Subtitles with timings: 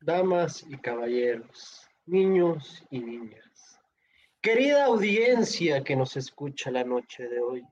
[0.00, 3.80] Damas y caballeros, niños y niñas.
[4.40, 7.64] Querida audiencia que nos escucha la noche de hoy,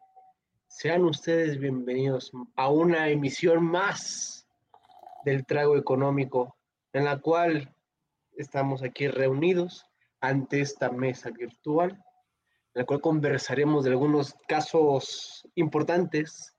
[0.67, 4.49] sean ustedes bienvenidos a una emisión más
[5.25, 6.57] del Trago Económico,
[6.93, 7.73] en la cual
[8.37, 9.87] estamos aquí reunidos
[10.21, 12.01] ante esta mesa virtual, en
[12.81, 16.56] la cual conversaremos de algunos casos importantes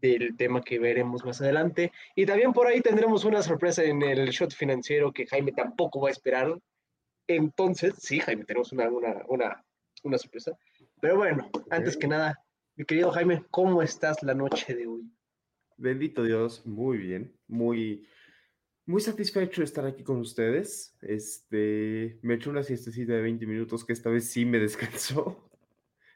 [0.00, 1.92] del tema que veremos más adelante.
[2.14, 6.08] Y también por ahí tendremos una sorpresa en el shot financiero que Jaime tampoco va
[6.08, 6.58] a esperar.
[7.26, 8.88] Entonces, sí, Jaime, tenemos una,
[9.28, 9.64] una,
[10.02, 10.56] una, sorpresa.
[11.00, 12.38] Pero bueno, antes que nada,
[12.76, 15.10] mi querido Jaime, ¿cómo estás la noche de hoy?
[15.76, 18.06] Bendito Dios, muy bien, muy,
[18.86, 20.96] muy satisfecho de estar aquí con ustedes.
[21.00, 25.50] Este, me eché una siestecita de 20 minutos que esta vez sí me descansó.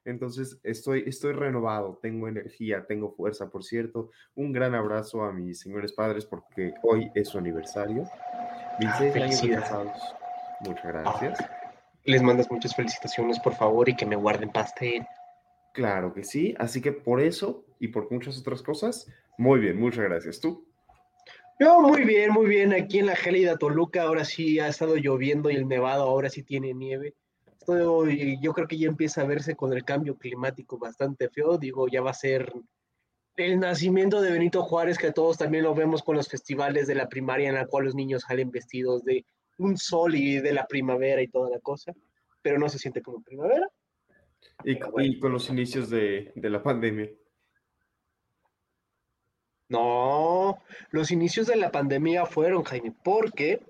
[0.09, 3.51] Entonces estoy, estoy renovado, tengo energía, tengo fuerza.
[3.51, 8.05] Por cierto, un gran abrazo a mis señores padres porque hoy es su aniversario.
[8.81, 10.15] 26 Ah, años casados.
[10.61, 11.39] Muchas gracias.
[12.05, 15.07] Les mandas muchas felicitaciones, por favor, y que me guarden pastel.
[15.75, 16.55] Claro que sí.
[16.59, 19.07] Así que por eso y por muchas otras cosas,
[19.37, 20.41] muy bien, muchas gracias.
[20.41, 20.67] ¿Tú?
[21.61, 22.73] Yo muy bien, muy bien.
[22.73, 26.43] Aquí en la gélida Toluca ahora sí ha estado lloviendo y el nevado ahora sí
[26.43, 27.15] tiene nieve.
[27.69, 31.59] Estoy, yo creo que ya empieza a verse con el cambio climático bastante feo.
[31.59, 32.51] Digo, ya va a ser
[33.37, 37.09] el nacimiento de Benito Juárez, que todos también lo vemos con los festivales de la
[37.11, 39.27] primaria en la cual los niños salen vestidos de
[39.59, 41.93] un sol y de la primavera y toda la cosa.
[42.41, 43.69] Pero no se siente como primavera.
[44.65, 45.09] Y, Pero bueno.
[45.09, 47.11] y con los inicios de, de la pandemia.
[49.69, 53.61] No, los inicios de la pandemia fueron, Jaime, porque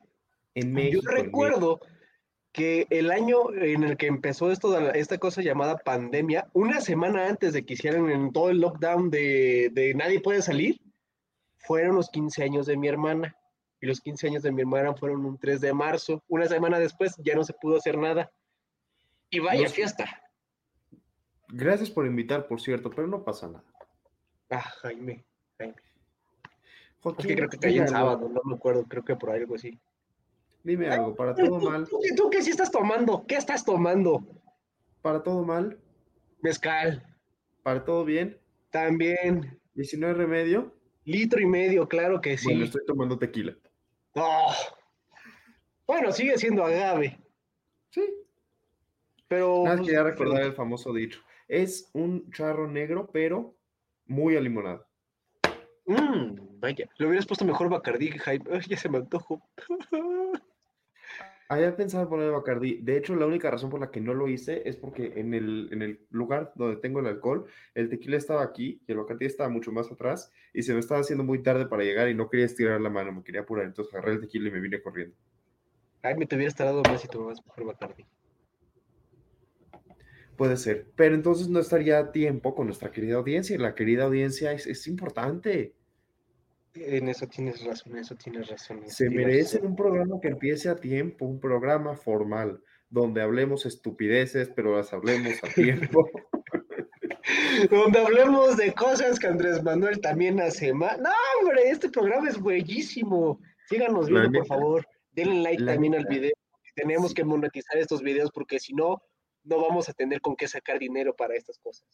[0.55, 1.11] En Yo México.
[1.11, 1.81] en recuerdo
[2.53, 7.53] que el año en el que empezó esto, esta cosa llamada pandemia, una semana antes
[7.53, 10.81] de que hicieran en todo el lockdown de, de nadie puede salir,
[11.59, 13.37] fueron los 15 años de mi hermana.
[13.81, 16.25] Y los 15 años de mi hermana fueron un 3 de marzo.
[16.27, 18.31] Una semana después ya no se pudo hacer nada.
[19.31, 20.07] Y vaya fiesta.
[21.49, 23.65] Gracias por invitar, por cierto, pero no pasa nada.
[24.51, 25.25] Ah, Jaime.
[25.59, 25.77] Jaime.
[27.19, 29.79] Es que creo que caí en sábado, no me acuerdo, creo que por algo así.
[30.65, 33.25] Dime algo, para todo mal, ¿Tú, tú, tú qué sí estás tomando?
[33.27, 34.25] ¿Qué estás tomando?
[35.03, 35.79] para todo mal,
[36.43, 37.03] Mezcal.
[37.63, 38.37] para todo bien,
[38.71, 39.59] También.
[39.75, 40.75] y si no hay remedio,
[41.05, 42.47] Litro y medio, claro que sí.
[42.49, 43.57] bueno, estoy tomando tequila.
[44.15, 44.53] Oh.
[45.87, 47.19] Bueno, sigue siendo agave,
[47.91, 48.03] Sí.
[49.27, 49.63] pero...
[49.65, 51.21] Nada, más pues, quería recordar el famoso dicho.
[51.47, 53.55] Es un charro negro, pero
[54.07, 54.87] muy alimonado.
[55.87, 58.45] mm, vaya, le hubieras puesto mejor Bacardí, Jaime.
[58.53, 59.41] Ay, ya se me antojó.
[61.51, 62.79] Había pensado poner Bacardí.
[62.83, 65.71] De hecho, la única razón por la que no lo hice es porque en el,
[65.73, 69.49] en el lugar donde tengo el alcohol, el tequila estaba aquí y el Bacardí estaba
[69.49, 72.45] mucho más atrás y se me estaba haciendo muy tarde para llegar y no quería
[72.45, 73.65] estirar la mano, me quería apurar.
[73.65, 75.17] Entonces agarré el tequila y me vine corriendo.
[76.03, 78.05] Jaime, te hubieras tardado más si tomabas mejor Bacardí.
[80.37, 80.87] Puede ser.
[80.97, 83.57] Pero entonces no estaría a tiempo con nuestra querida audiencia.
[83.57, 85.78] y La querida audiencia es, es importante.
[86.75, 88.83] En eso tienes razón, en eso tienes razón.
[88.89, 89.71] Se tienes merecen razón.
[89.71, 95.33] un programa que empiece a tiempo, un programa formal, donde hablemos estupideces, pero las hablemos
[95.43, 96.09] a tiempo.
[97.71, 101.03] Donde hablemos de cosas que Andrés Manuel también hace mal.
[101.03, 101.11] No,
[101.41, 103.41] hombre, este programa es buenísimo.
[103.69, 104.87] Síganos viendo, por favor.
[105.13, 106.33] Denle like La también al video.
[106.75, 107.17] Tenemos Sí.
[107.17, 109.03] que monetizar estos videos porque si no,
[109.45, 111.87] no vamos a tener con qué sacar dinero para estas cosas.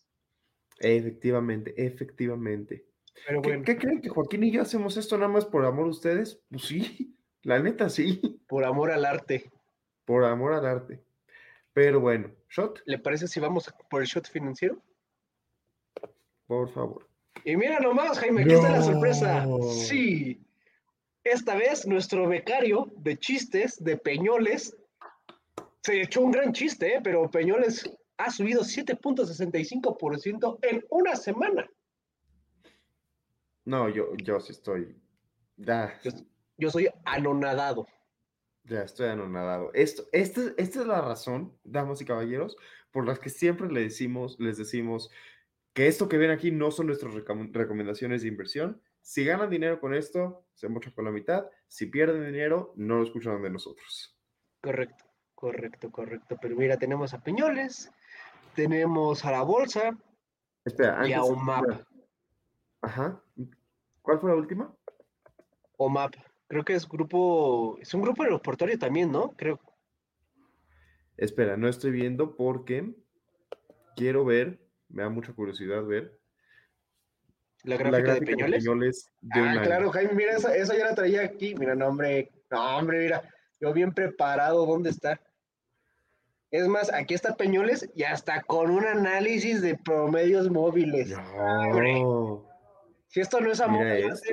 [0.79, 2.85] Efectivamente, efectivamente.
[3.27, 5.87] Pero ¿Qué, bueno, qué creen que Joaquín y yo hacemos esto nada más por amor
[5.87, 6.41] a ustedes?
[6.51, 9.51] Pues sí, la neta sí, por amor al arte.
[10.05, 11.03] por amor al arte.
[11.73, 14.81] Pero bueno, shot, ¿Le parece si vamos por el shot financiero?
[16.47, 17.09] por favor.
[17.45, 19.47] Y mira nomás, Jaime, aquí está la sorpresa.
[19.47, 19.61] No.
[19.63, 20.41] Sí.
[21.25, 24.77] Esta vez nuestro becario de chistes de Peñoles
[25.83, 27.01] Se echó un gran chiste, ¿eh?
[27.03, 31.69] pero Peñoles ha subido 7.65% en una semana.
[33.65, 34.97] No, yo, yo sí estoy.
[35.57, 36.11] Ya, Yo,
[36.59, 37.87] yo soy anonadado.
[38.65, 39.71] ya estoy anonadado.
[39.75, 42.57] Esto, esta, esta es la razón, damas y caballeros,
[42.91, 45.11] por las que siempre le decimos, les decimos
[45.73, 48.81] que esto que ven aquí no son nuestras recom- recomendaciones de inversión.
[49.01, 51.47] Si ganan dinero con esto, se mochan con la mitad.
[51.69, 54.17] Si pierden dinero, no lo escuchan de nosotros.
[54.63, 56.37] Correcto, correcto, correcto.
[56.41, 57.91] Pero mira, tenemos a Peñoles,
[58.55, 59.97] tenemos a la bolsa
[60.65, 61.65] Espera, y a antes- OMAP.
[62.85, 63.19] Ajá.
[64.03, 64.75] ¿Cuál fue la última?
[65.79, 66.15] OMAP.
[66.47, 69.31] Creo que es grupo, es un grupo aeroportuario también, ¿no?
[69.33, 69.59] Creo.
[71.17, 72.95] Espera, no estoy viendo porque
[73.97, 76.21] quiero ver, me da mucha curiosidad ver
[77.63, 79.11] La la gráfica, de Peñoles.
[79.23, 81.55] De Ah, claro, Jaime, mira, esa, esa ya la traía aquí.
[81.55, 83.23] Mira, no, hombre, no, hombre, mira,
[83.61, 85.19] yo bien preparado, ¿dónde está?
[86.51, 91.09] Es más, aquí está Peñoles y hasta con un análisis de promedios móviles.
[91.09, 92.54] No.
[93.15, 93.87] Si esto no es amor,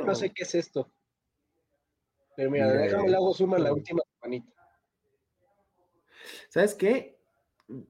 [0.04, 0.92] no sé qué es esto.
[2.36, 4.52] Pero mira, Mira déjame le hago suma la última manita.
[6.50, 7.20] ¿Sabes qué?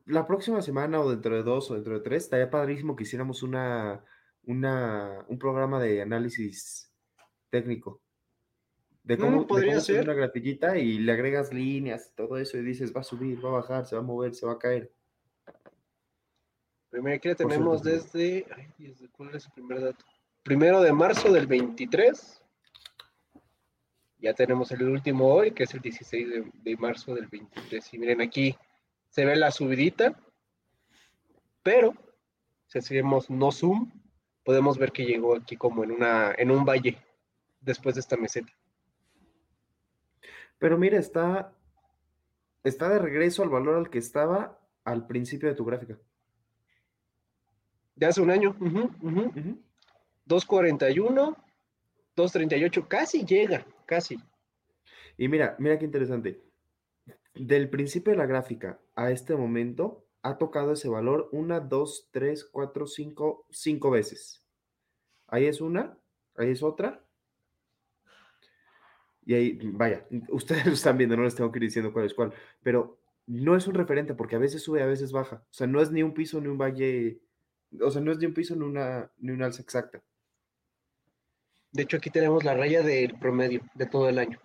[0.06, 3.42] La próxima semana o dentro de dos o dentro de tres, estaría padrísimo que hiciéramos
[3.42, 4.04] una,
[4.44, 6.92] una, un programa de análisis
[7.50, 8.02] técnico.
[9.02, 10.04] De cómo, de hacer ser.
[10.04, 13.62] una grafiquita y le agregas líneas, todo eso, y dices, va a subir, va a
[13.62, 14.92] bajar, se va a mover, se va a caer.
[16.92, 20.04] La Por tenemos desde, ay, desde, ¿cuál es el primer dato?
[20.44, 22.42] Primero de marzo del 23.
[24.18, 27.94] Ya tenemos el último hoy, que es el 16 de, de marzo del 23.
[27.94, 28.56] Y miren, aquí
[29.10, 30.20] se ve la subidita,
[31.64, 31.94] pero
[32.68, 33.92] si hacemos no zoom,
[34.44, 36.98] podemos ver que llegó aquí como en, una, en un valle
[37.60, 38.52] después de esta meseta.
[40.58, 41.54] Pero mira, está,
[42.64, 46.00] está de regreso al valor al que estaba al principio de tu gráfica.
[47.96, 49.22] De hace un año, ujú, ujú.
[49.22, 49.71] Ujú.
[50.26, 51.38] 241,
[52.16, 54.18] 238, casi llega, casi.
[55.18, 56.42] Y mira, mira qué interesante.
[57.34, 62.46] Del principio de la gráfica a este momento ha tocado ese valor una, dos, tres,
[62.46, 64.44] cuatro, cinco, cinco veces.
[65.28, 65.98] Ahí es una,
[66.36, 67.04] ahí es otra.
[69.26, 72.14] Y ahí, vaya, ustedes lo están viendo, no les tengo que ir diciendo cuál es
[72.14, 75.44] cuál, pero no es un referente porque a veces sube, a veces baja.
[75.50, 77.22] O sea, no es ni un piso ni un valle,
[77.80, 80.04] o sea, no es ni un piso ni una, ni una alza exacta.
[81.72, 84.40] De hecho, aquí tenemos la raya del promedio de todo el año,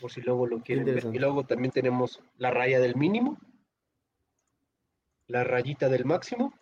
[0.00, 1.06] por si luego lo quieren ver.
[1.12, 3.38] Y luego también tenemos la raya del mínimo,
[5.28, 6.52] la rayita del máximo,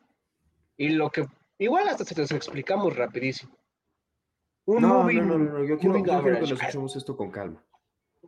[0.76, 1.26] y lo que
[1.58, 3.56] igual hasta se los explicamos rapidísimo.
[4.66, 7.30] Un No, moving- no, no, no, yo quiero, yo quiero que nos escuchemos esto con
[7.30, 7.64] calma.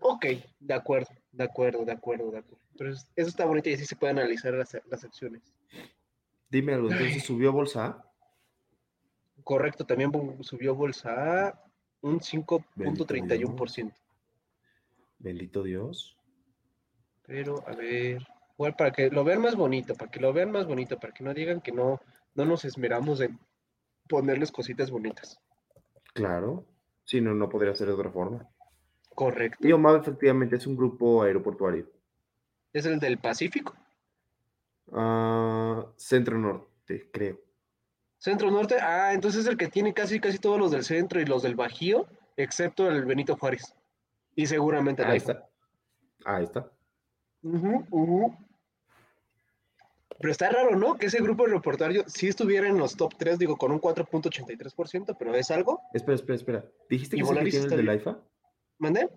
[0.00, 0.24] Ok,
[0.58, 2.64] de acuerdo, de acuerdo, de acuerdo, de acuerdo.
[2.78, 5.42] Pero es- eso está bonito y así se puede analizar las, las acciones.
[6.48, 8.02] Dime algo, entonces subió bolsa.
[9.50, 10.12] Correcto, también
[10.42, 11.64] subió bolsa A
[12.02, 13.92] un 5.31%.
[15.18, 16.16] Bendito Dios.
[17.26, 20.68] Pero, a ver, igual para que lo vean más bonito, para que lo vean más
[20.68, 22.00] bonito, para que no digan que no,
[22.36, 23.40] no nos esmeramos en
[24.08, 25.40] ponerles cositas bonitas.
[26.14, 26.64] Claro.
[27.02, 28.48] Si no, no podría ser de otra forma.
[29.16, 29.66] Correcto.
[29.66, 31.90] Y OMAP efectivamente es un grupo aeroportuario.
[32.72, 33.74] Es el del Pacífico,
[34.92, 37.49] Ah, Centro Norte, creo.
[38.20, 38.76] Centro Norte.
[38.80, 41.54] Ah, entonces es el que tiene casi, casi todos los del centro y los del
[41.54, 43.74] Bajío, excepto el Benito Juárez.
[44.36, 45.48] Y seguramente Ahí está.
[46.24, 46.70] Ahí está.
[50.20, 50.96] Pero está raro, ¿no?
[50.98, 55.34] Que ese grupo aeroportuario sí estuviera en los top 3, digo, con un 4.83%, pero
[55.34, 55.80] es algo.
[55.94, 56.64] Espera, espera, espera.
[56.90, 57.96] ¿Dijiste que es el que tiene el del.
[57.96, 58.18] IFA?
[58.78, 59.08] ¿Mandé?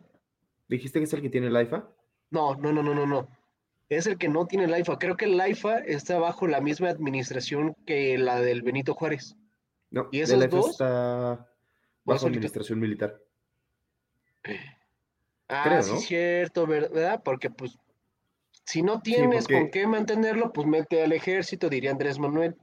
[0.70, 1.90] ¿Dijiste que es el que tiene el IFA?
[2.32, 3.28] No, no, no, no, no, no.
[3.98, 4.98] Es el que no tiene el IFA.
[5.00, 9.36] Creo que el IFA está bajo la misma administración que la del Benito Juárez.
[9.92, 10.70] No, ¿Y el esos IFA dos?
[10.72, 11.48] está ¿O
[12.06, 13.20] bajo administración militar.
[15.50, 15.98] Ah, Creo, sí, ¿no?
[16.00, 17.22] cierto, ¿verdad?
[17.24, 17.78] Porque pues,
[18.66, 22.56] si no tienes porque- con qué mantenerlo, pues mete al ejército, diría Andrés Manuel.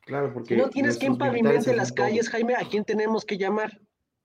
[0.00, 2.06] Claro, porque Si no tienes quien pavimente las todo.
[2.06, 3.80] calles, Jaime, ¿a quién tenemos que llamar?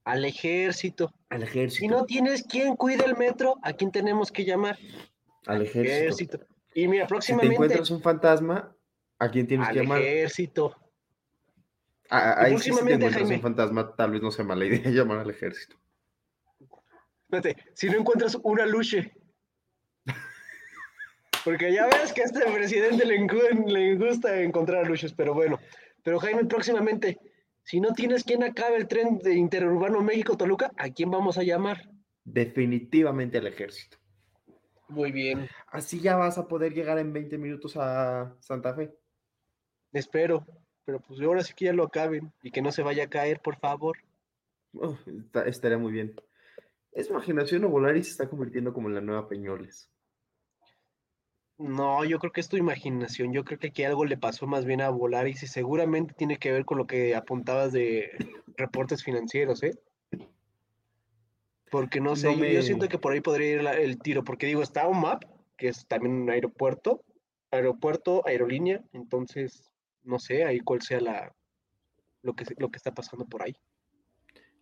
[0.05, 1.13] Al ejército.
[1.29, 1.79] Al ejército.
[1.79, 4.77] Si no tienes quien cuide el metro, ¿a quién tenemos que llamar?
[5.47, 5.93] Al ejército.
[5.95, 6.39] Ejército.
[6.73, 8.75] Y mira, Si te próximamente encuentras un fantasma,
[9.19, 10.01] ¿a quién tienes al que llamar?
[10.01, 10.75] ejército.
[12.39, 13.35] Y ahí sí, si te próximamente, encuentras Jaime.
[13.35, 15.77] un fantasma, tal vez no sea mala idea llamar al ejército.
[17.29, 19.13] Espérate, si no encuentras una luche.
[21.43, 23.17] Porque ya ves que a este presidente le,
[23.67, 25.59] le gusta encontrar luches, pero bueno.
[26.03, 27.19] Pero Jaime, próximamente,
[27.63, 31.89] si no tienes quien acabe el tren de interurbano México-Toluca, ¿a quién vamos a llamar?
[32.23, 33.97] Definitivamente al ejército.
[34.89, 35.47] Muy bien.
[35.67, 38.93] Así ya vas a poder llegar en 20 minutos a Santa Fe.
[39.91, 40.45] Espero.
[40.85, 43.39] Pero pues ahora sí que ya lo acaben y que no se vaya a caer,
[43.39, 43.97] por favor.
[44.73, 46.13] Oh, está- estaría muy bien.
[46.91, 49.89] Es imaginación o Volaris se está convirtiendo como en la nueva Peñoles.
[51.57, 53.31] No, yo creo que es tu imaginación.
[53.31, 56.51] Yo creo que aquí algo le pasó más bien a Volaris y seguramente tiene que
[56.51, 58.11] ver con lo que apuntabas de
[58.57, 59.79] reportes financieros, ¿eh?
[61.73, 64.45] Porque no sé, No yo, siento que por ahí podría ir la- el tiro, porque
[64.45, 65.23] digo, está UMAP,
[65.57, 67.03] que es también un aeropuerto,
[67.49, 69.71] aeropuerto, aerolínea, entonces
[70.03, 71.35] no sé ahí cuál sea la
[72.21, 73.55] lo que lo que está pasando por ahí.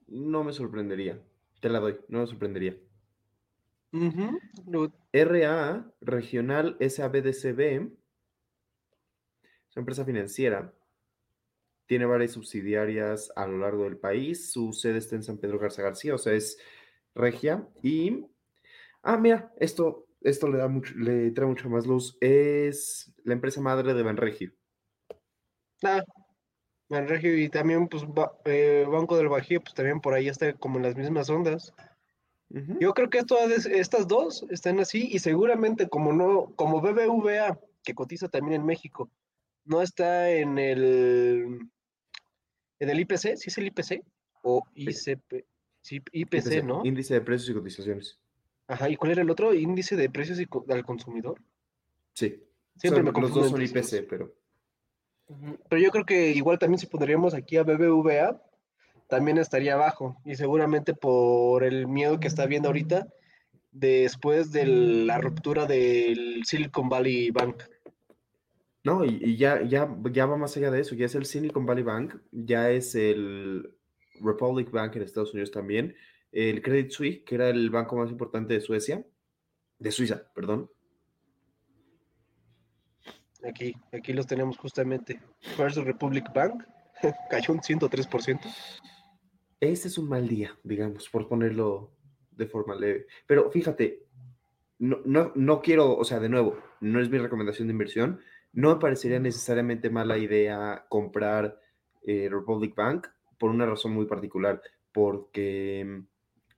[0.08, 1.22] No me sorprendería.
[1.60, 2.78] Te la doy, no me sorprendería.
[4.66, 7.60] Lo- RAA, Regional SABDCB,
[9.68, 10.74] es una empresa financiera.
[11.88, 14.50] Tiene varias subsidiarias a lo largo del país.
[14.50, 16.58] Su sede está en San Pedro Garza García, o sea, es
[17.16, 17.68] regia.
[17.82, 18.26] Y,
[19.04, 22.18] ah, mira, esto, esto le, da mucho, le trae mucha más luz.
[22.22, 24.54] Es la empresa madre de Banregio.
[25.84, 26.04] Ah,
[26.90, 30.78] Banregio y también pues Ba- eh, Banco del Bajío, pues también por ahí está como
[30.78, 31.74] en las mismas ondas.
[32.82, 37.96] Yo creo que esto- estas dos están así y seguramente como no, como BBVA, que
[37.96, 39.10] cotiza también en México,
[39.64, 41.60] no está en el
[42.80, 44.04] en el IPC, ¿sí es el IPC?
[44.42, 45.46] O ICP,
[45.82, 46.82] sí, IPC, IPC, ¿no?
[46.86, 48.20] Índice de precios y cotizaciones.
[48.68, 49.54] Ajá, ¿y cuál era el otro?
[49.54, 51.42] Índice de precios y al consumidor.
[52.14, 52.44] Sí.
[52.78, 53.94] Siempre me los dos son esos.
[53.94, 54.34] IPC, pero
[55.70, 58.42] Pero yo creo que igual también si pondríamos aquí a BBVA,
[59.08, 60.18] también estaría abajo.
[60.24, 63.08] Y seguramente por el miedo que está viendo ahorita,
[63.72, 67.64] después de la ruptura del Silicon Valley Bank.
[68.84, 71.66] No, y, y ya, ya, ya va más allá de eso, ya es el Silicon
[71.66, 73.76] Valley Bank, ya es el
[74.24, 75.96] Republic Bank en Estados Unidos también,
[76.32, 79.06] el Credit Suisse, que era el banco más importante de Suecia,
[79.80, 80.70] de Suiza, perdón.
[83.44, 85.20] Aquí, aquí los tenemos justamente.
[85.58, 86.64] First Republic Bank
[87.30, 88.40] cayó un 103%.
[89.60, 91.92] Este es un mal día, digamos, por ponerlo
[92.32, 93.08] de forma leve.
[93.28, 94.06] Pero fíjate,
[94.80, 98.20] no, no, no quiero, o sea, de nuevo, no es mi recomendación de inversión,
[98.54, 101.60] no me parecería necesariamente mala idea comprar
[102.04, 103.08] eh, Republic Bank
[103.42, 104.62] por una razón muy particular,
[104.94, 106.04] porque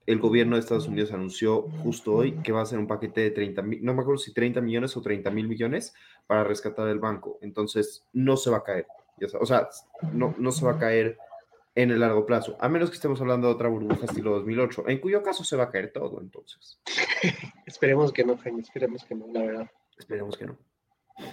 [0.06, 3.32] el gobierno de Estados Unidos anunció justo hoy que va a hacer un paquete de
[3.32, 5.94] 30 mil, no me acuerdo si 30 millones o 30 mil millones
[6.28, 7.40] para rescatar el banco.
[7.42, 8.86] Entonces, no se va a caer.
[9.40, 9.70] O sea,
[10.12, 11.18] no, no se va a caer
[11.74, 15.00] en el largo plazo, a menos que estemos hablando de otra burbuja estilo 2008, en
[15.00, 16.82] cuyo caso se va a caer todo, entonces.
[17.66, 19.72] Esperemos que no, Jaime, esperemos que no, la verdad.
[19.98, 20.58] Esperemos que no.
[21.18, 21.32] Pero,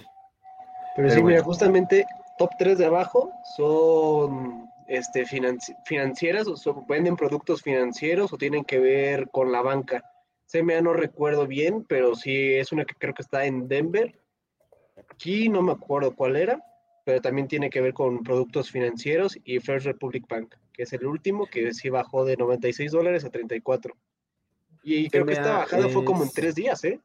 [0.95, 2.05] Pero sí, mira, justamente
[2.39, 8.79] top 3 de abajo son este, financi- financieras, o venden productos financieros o tienen que
[8.79, 10.03] ver con la banca.
[10.47, 14.19] CMA no recuerdo bien, pero sí es una que creo que está en Denver.
[15.09, 16.61] Aquí no me acuerdo cuál era,
[17.05, 21.05] pero también tiene que ver con productos financieros y First Republic Bank, que es el
[21.05, 23.95] último que sí bajó de 96 dólares a 34.
[24.83, 26.99] Y creo que esta CMA bajada fue como en es- tres días, ¿eh?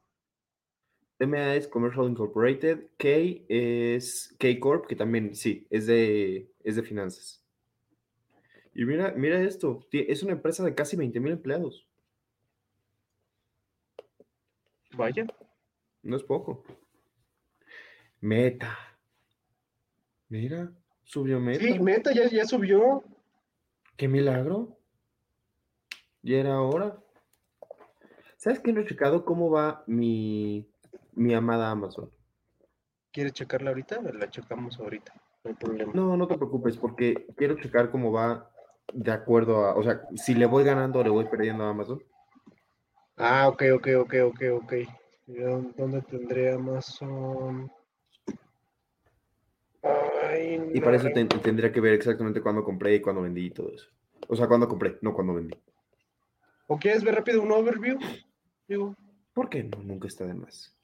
[1.19, 3.09] MA es Commercial Incorporated, K
[3.49, 7.43] es K Corp, que también, sí, es de, es de finanzas.
[8.79, 11.89] Y mira, mira esto, es una empresa de casi 20 mil empleados,
[14.93, 15.27] Vaya.
[16.03, 16.63] no es poco.
[18.21, 18.77] Meta.
[20.29, 20.71] Mira,
[21.05, 21.65] subió Meta.
[21.65, 23.03] Sí, Meta ya, ya subió.
[23.97, 24.77] ¡Qué milagro!
[26.21, 27.03] Ya era hora.
[28.37, 30.69] ¿Sabes qué no he checado cómo va mi,
[31.15, 32.11] mi amada Amazon?
[33.11, 34.03] ¿Quieres checarla ahorita?
[34.03, 35.15] La checamos ahorita,
[35.45, 35.93] no hay problema.
[35.95, 38.51] No, no te preocupes, porque quiero checar cómo va
[38.93, 42.03] de acuerdo a, o sea, si le voy ganando o le voy perdiendo a Amazon.
[43.17, 44.73] Ah, ok, ok, ok, ok, ok.
[45.77, 47.71] ¿Dónde tendré Amazon?
[49.83, 51.09] Ay, Y para eso
[51.43, 53.87] tendría que ver exactamente cuándo compré y cuándo vendí y todo eso.
[54.29, 55.57] O sea, cuándo compré, no cuándo vendí.
[56.67, 57.99] ¿O quieres ver rápido un overview?
[58.67, 58.95] Digo,
[59.33, 59.83] ¿Por qué no?
[59.83, 60.75] Nunca está de más.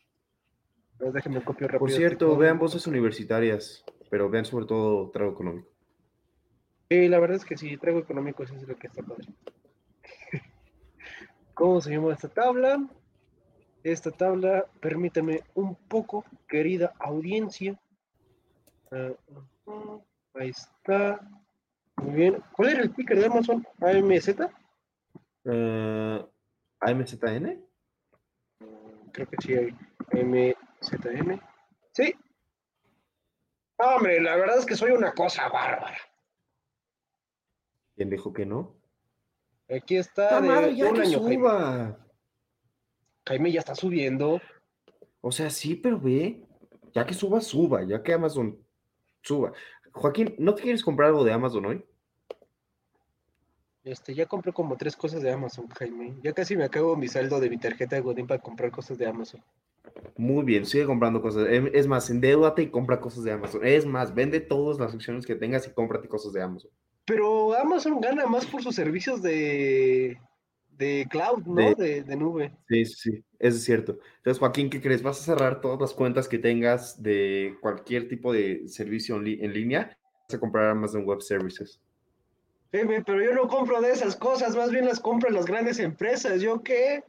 [0.99, 1.80] pues déjame copiar rápido.
[1.80, 5.72] Por este cierto, vean voces universitarias, pero vean sobre todo trago económico.
[6.92, 9.26] Sí, la verdad es que sí, traigo económico, eso es lo que está padre.
[11.54, 12.87] ¿Cómo se llama esta tabla?
[13.82, 17.80] Esta tabla, permítame un poco, querida audiencia.
[18.90, 19.14] Ah,
[20.34, 21.18] ahí está.
[21.96, 22.44] Muy bien.
[22.52, 23.66] ¿Cuál era el ticker de Amazon?
[23.80, 24.28] ¿AMZ?
[25.44, 26.26] Eh,
[26.80, 27.64] ¿AMZN?
[28.61, 29.75] Mm, Creo que sí hay.
[30.12, 31.40] AMZN.
[31.94, 32.14] Sí.
[33.78, 35.96] Hombre, la verdad es que soy una cosa bárbara.
[38.02, 38.75] ¿Quién dijo que no?
[39.71, 41.37] Aquí está ¡Ah, de, madre, de ya un que año, Jaime.
[41.37, 42.06] suba!
[43.28, 44.40] Jaime ya está subiendo.
[45.21, 46.44] O sea, sí, pero ve,
[46.92, 48.59] ya que suba, suba, ya que Amazon
[49.23, 49.52] suba.
[49.92, 51.85] Joaquín, ¿no te quieres comprar algo de Amazon hoy?
[53.85, 56.16] Este, ya compré como tres cosas de Amazon, Jaime.
[56.25, 59.06] Ya casi me acabo mi saldo de mi tarjeta de Godín para comprar cosas de
[59.06, 59.44] Amazon.
[60.16, 61.47] Muy bien, sigue comprando cosas.
[61.49, 63.64] Em, Es más, endeudate y compra cosas de Amazon.
[63.64, 66.73] Es más, vende todas las opciones que tengas y cómprate cosas de Amazon.
[67.04, 70.18] Pero Amazon gana más por sus servicios de,
[70.71, 71.54] de cloud, ¿no?
[71.54, 72.56] De- De, de nube.
[72.68, 73.99] Sí, sí, sí, eso es cierto.
[74.18, 75.02] Entonces, Joaquín, ¿qué crees?
[75.02, 79.52] Vas a cerrar todas las cuentas que tengas de cualquier tipo de servicio en, en
[79.52, 79.99] línea.
[80.28, 81.80] Vas a comprar Amazon Web Services.
[82.71, 86.40] Pero yo no compro de esas cosas, más bien las compran las grandes empresas.
[86.40, 87.04] ¿Yo qué?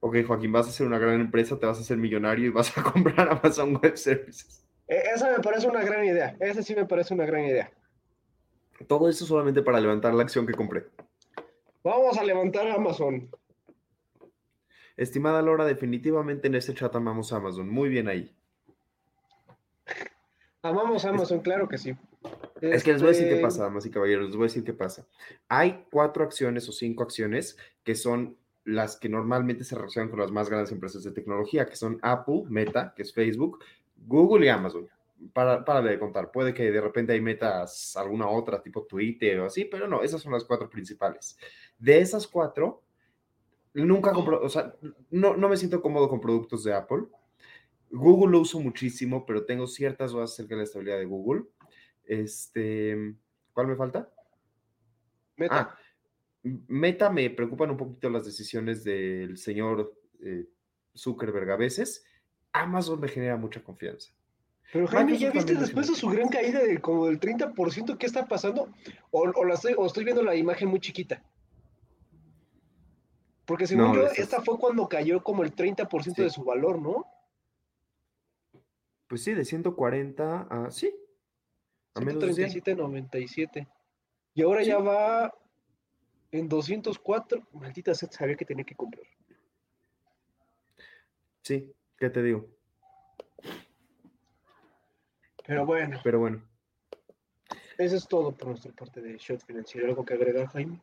[0.00, 2.76] Ok, Joaquín, vas a ser una gran empresa, te vas a hacer millonario y vas
[2.76, 4.66] a comprar Amazon Web Services.
[4.88, 6.36] E- Esa me parece una gran idea.
[6.40, 7.70] Esa sí me parece una gran idea.
[8.86, 10.86] Todo eso solamente para levantar la acción que compré.
[11.82, 13.28] Vamos a levantar Amazon.
[14.96, 17.68] Estimada Laura, definitivamente en este chat amamos a Amazon.
[17.68, 18.34] Muy bien ahí.
[20.62, 21.96] Amamos Amazon, claro que sí.
[22.60, 24.46] Es que les voy a decir qué Este, pasa, damas y caballeros, les voy a
[24.46, 25.06] decir qué pasa.
[25.48, 30.30] Hay cuatro acciones o cinco acciones que son las que normalmente se relacionan con las
[30.30, 33.58] más grandes empresas de tecnología, que son Apple, Meta, que es Facebook,
[34.06, 34.88] Google y Amazon.
[35.32, 39.46] Para, para de contar, puede que de repente hay metas alguna otra, tipo Twitter o
[39.46, 41.38] así, pero no, esas son las cuatro principales.
[41.78, 42.82] De esas cuatro,
[43.74, 44.74] nunca compro, o sea,
[45.10, 47.04] no, no me siento cómodo con productos de Apple.
[47.90, 51.44] Google lo uso muchísimo, pero tengo ciertas dudas acerca de la estabilidad de Google.
[52.04, 53.14] Este,
[53.52, 54.10] ¿cuál me falta?
[55.36, 55.70] Meta.
[55.70, 55.78] Ah,
[56.42, 60.48] Meta me preocupan un poquito las decisiones del señor eh,
[60.96, 62.04] Zuckerberg a veces.
[62.52, 64.12] Amazon me genera mucha confianza.
[64.72, 67.98] Pero Jaime, ¿ya viste después de su gran caída de como del 30%?
[67.98, 68.72] ¿Qué está pasando?
[69.10, 71.22] O, o la estoy, o estoy viendo la imagen muy chiquita.
[73.44, 76.22] Porque según No, yo, esta fue cuando cayó como el 30% Sí.
[76.22, 77.04] de su valor, ¿no?
[79.08, 80.94] Pues sí, de 140 a sí.
[81.94, 82.62] A menos de 100.
[82.64, 83.68] 137.97.
[84.32, 84.68] Y ahora Sí.
[84.68, 85.34] ya va
[86.30, 87.46] en 204.
[87.52, 89.04] Maldita sea, sabía que tenía que comprar.
[91.42, 92.48] Sí, ¿qué te digo?
[95.46, 96.42] Pero bueno, Pero bueno,
[97.78, 99.88] eso es todo por nuestra parte de Shot Financiero.
[99.88, 100.80] ¿Algo que agregar, Jaime?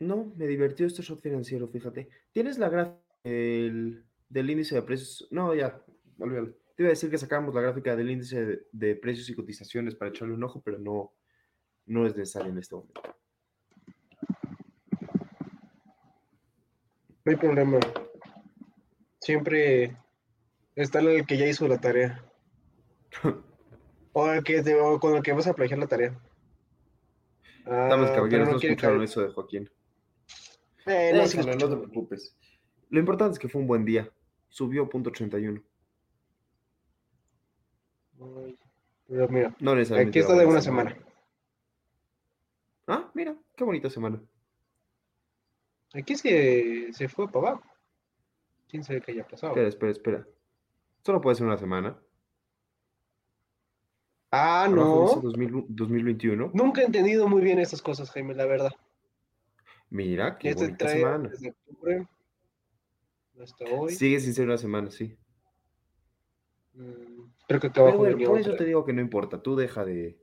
[0.00, 2.08] no, me divirtió este shot financiero, fíjate.
[2.32, 5.26] ¿Tienes la gráfica del, del índice de precios?
[5.30, 5.82] No, ya,
[6.18, 6.52] olvídalo.
[6.76, 9.96] Te iba a decir que sacamos la gráfica del índice de, de precios y cotizaciones
[9.96, 11.12] para echarle un ojo, pero no,
[11.86, 13.02] no es necesario en este momento.
[17.24, 17.80] No hay problema.
[19.20, 19.96] Siempre
[20.76, 22.24] está el que ya hizo la tarea.
[24.18, 26.18] o el que o con el que vas a plagiar la tarea.
[27.64, 29.70] Ah, Damas pero caballeros, no quiere escucharon eso de Joaquín.
[30.86, 32.36] Eh, no, Déjalo, no te preocupes.
[32.90, 34.10] Lo importante es que fue un buen día.
[34.48, 35.62] Subió punto 81.
[38.20, 38.58] Ay,
[39.06, 40.96] Pero mira, No aquí está de una semana.
[42.86, 44.20] Ah, mira, qué bonita semana.
[45.92, 47.64] Aquí se, se fue para abajo.
[48.68, 49.52] ¿Quién sabe qué haya pasado?
[49.52, 50.26] Espera, espera, espera.
[51.04, 51.98] Solo puede ser una semana.
[54.30, 55.20] Ah, Abajo no.
[55.22, 56.50] 2000 2021.
[56.52, 58.70] Nunca he entendido muy bien estas cosas, Jaime, la verdad.
[59.90, 61.28] Mira, qué Este bonita trae semana.
[61.30, 62.08] desde octubre
[63.42, 63.92] hasta hoy.
[63.92, 65.16] Sigue sin ser una semana, sí.
[66.74, 69.40] Mm, creo que Pero bueno, por eso te digo que no importa.
[69.42, 70.18] Tú deja de,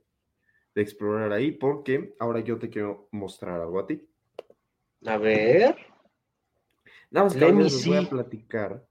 [0.74, 4.08] de explorar ahí porque ahora yo te quiero mostrar algo a ti.
[5.04, 5.76] A ver.
[7.10, 8.86] Nada más que les voy a platicar,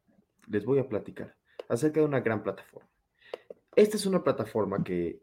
[0.47, 1.36] les voy a platicar
[1.69, 2.89] acerca de una gran plataforma.
[3.76, 5.22] Esta es una plataforma que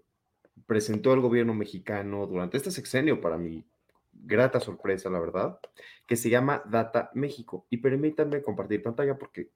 [0.66, 3.64] presentó el gobierno mexicano durante este sexenio, para mi
[4.12, 5.58] grata sorpresa, la verdad,
[6.06, 7.66] que se llama Data México.
[7.70, 9.50] Y permítanme compartir pantalla porque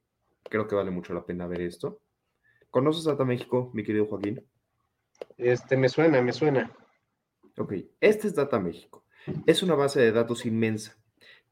[0.44, 2.00] creo que vale mucho la pena ver esto.
[2.70, 4.44] ¿Conoces Data México, mi querido Joaquín?
[5.36, 6.72] Este, me suena, me suena.
[7.58, 9.04] Ok, este es Data México.
[9.46, 10.96] Es una base de datos inmensa.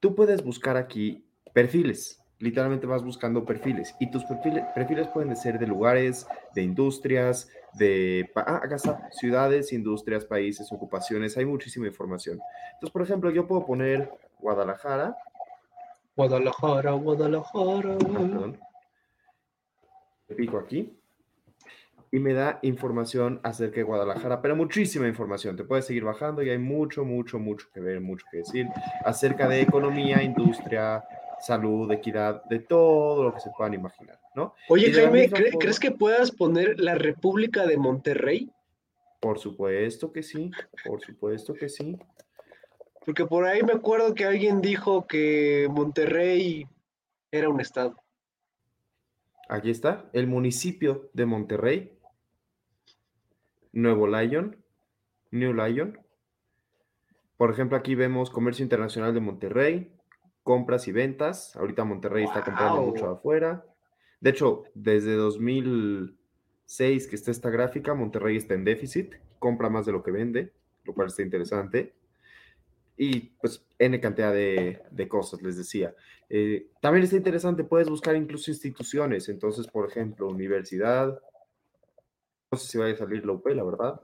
[0.00, 2.23] Tú puedes buscar aquí perfiles.
[2.44, 3.96] Literalmente vas buscando perfiles.
[3.98, 8.30] Y tus perfiles, perfiles pueden ser de lugares, de industrias, de...
[8.36, 9.08] Ah, acá está.
[9.12, 11.38] Ciudades, industrias, países, ocupaciones.
[11.38, 12.38] Hay muchísima información.
[12.74, 15.16] Entonces, por ejemplo, yo puedo poner Guadalajara.
[16.14, 17.94] Guadalajara, Guadalajara.
[17.94, 18.60] Ah, perdón.
[20.28, 20.94] Le pico aquí.
[22.10, 25.56] Y me da información acerca de Guadalajara, pero muchísima información.
[25.56, 28.68] Te puedes seguir bajando y hay mucho, mucho, mucho que ver, mucho que decir
[29.02, 31.02] acerca de economía, industria,
[31.40, 34.54] salud, equidad, de todo lo que se puedan imaginar, ¿no?
[34.68, 38.50] Oye, Jaime, misma ¿cre- forma- ¿crees que puedas poner la República de Monterrey?
[39.20, 40.50] Por supuesto que sí,
[40.84, 41.96] por supuesto que sí.
[43.04, 46.66] Porque por ahí me acuerdo que alguien dijo que Monterrey
[47.30, 47.96] era un estado.
[49.48, 51.98] Aquí está, el municipio de Monterrey,
[53.72, 54.56] Nuevo Lyon,
[55.30, 55.98] New Lyon.
[57.36, 59.92] Por ejemplo, aquí vemos Comercio Internacional de Monterrey,
[60.44, 61.56] compras y ventas.
[61.56, 63.64] Ahorita Monterrey está comprando mucho afuera.
[64.20, 69.92] De hecho, desde 2006 que está esta gráfica, Monterrey está en déficit, compra más de
[69.92, 70.52] lo que vende,
[70.84, 71.94] lo cual está interesante.
[72.96, 75.94] Y pues N cantidad de, de cosas, les decía.
[76.28, 79.28] Eh, también está interesante, puedes buscar incluso instituciones.
[79.28, 81.20] Entonces, por ejemplo, universidad.
[82.52, 84.00] No sé si vaya a salir la UP, la verdad.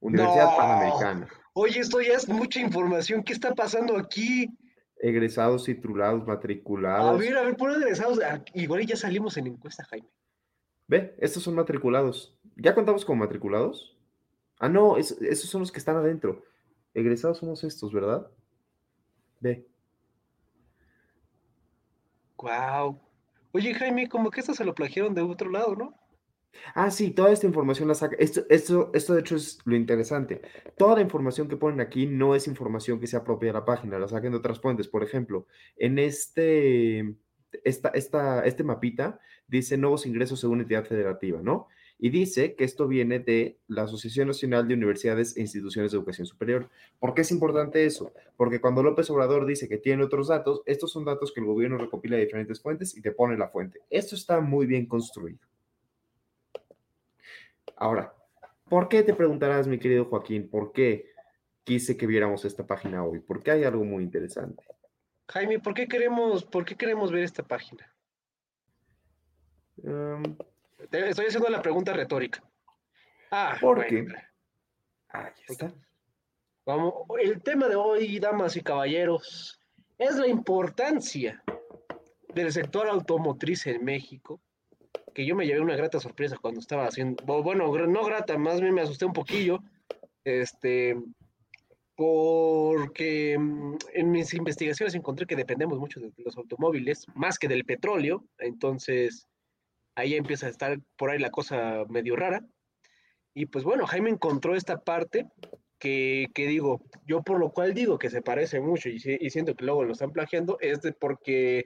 [0.00, 0.56] Universidad No.
[0.56, 1.28] Panamericana.
[1.52, 3.22] Oye, esto ya es mucha información.
[3.22, 4.50] ¿Qué está pasando aquí?
[4.98, 7.18] Egresados, titulados, A matriculados.
[7.18, 8.18] ver, a ver, por egresados.
[8.22, 10.08] Ah, Igual ya salimos en encuesta, Jaime.
[10.88, 12.38] Ve, estos son matriculados.
[12.56, 13.96] ¿Ya contamos como matriculados?
[14.58, 16.42] Ah, no, es- esos son los que están adentro.
[16.94, 18.26] Egresados somos estos, ¿verdad?
[19.40, 19.66] Ve.
[22.38, 22.98] Wow.
[23.52, 25.94] Oye, Jaime, como que esto se lo plagiaron de otro lado, ¿no?
[26.74, 28.16] Ah, sí, toda esta información la saca.
[28.18, 30.42] Esto, esto, esto de hecho es lo interesante.
[30.76, 33.98] Toda la información que ponen aquí no es información que sea propia de la página,
[33.98, 34.88] la sacan de otras fuentes.
[34.88, 37.14] Por ejemplo, en este,
[37.64, 41.68] esta, esta, este mapita dice nuevos ingresos según entidad federativa, ¿no?
[41.98, 46.26] Y dice que esto viene de la Asociación Nacional de Universidades e Instituciones de Educación
[46.26, 46.68] Superior.
[46.98, 48.12] ¿Por qué es importante eso?
[48.36, 51.78] Porque cuando López Obrador dice que tiene otros datos, estos son datos que el gobierno
[51.78, 53.80] recopila de diferentes fuentes y te pone la fuente.
[53.88, 55.38] Esto está muy bien construido.
[57.76, 58.14] Ahora,
[58.68, 60.48] ¿por qué te preguntarás, mi querido Joaquín?
[60.48, 61.10] ¿Por qué
[61.64, 63.20] quise que viéramos esta página hoy?
[63.20, 64.64] Porque hay algo muy interesante.
[65.28, 67.92] Jaime, ¿por qué queremos, por qué queremos ver esta página?
[69.78, 70.22] Um,
[70.90, 72.42] Te estoy haciendo la pregunta retórica.
[73.30, 74.14] Ah, Porque- bueno.
[75.08, 75.72] ahí está.
[76.64, 79.60] Vamos, el tema de hoy, damas y caballeros,
[79.98, 81.42] es la importancia
[82.34, 84.40] del sector automotriz en México,
[85.16, 88.74] que yo me llevé una grata sorpresa cuando estaba haciendo, bueno, no grata, más bien
[88.74, 89.60] me asusté un poquillo,
[90.24, 90.94] este,
[91.94, 97.64] porque mm, en mis investigaciones encontré que dependemos mucho de los automóviles, más que del
[97.64, 99.26] petróleo, entonces
[99.94, 102.44] ahí empieza a estar por ahí la cosa medio rara.
[103.32, 105.24] Y pues bueno, Jaime encontró esta parte
[105.78, 109.54] que, que digo, yo por lo cual digo que se parece mucho y, y siento
[109.54, 111.64] que luego lo están plagiando, es de porque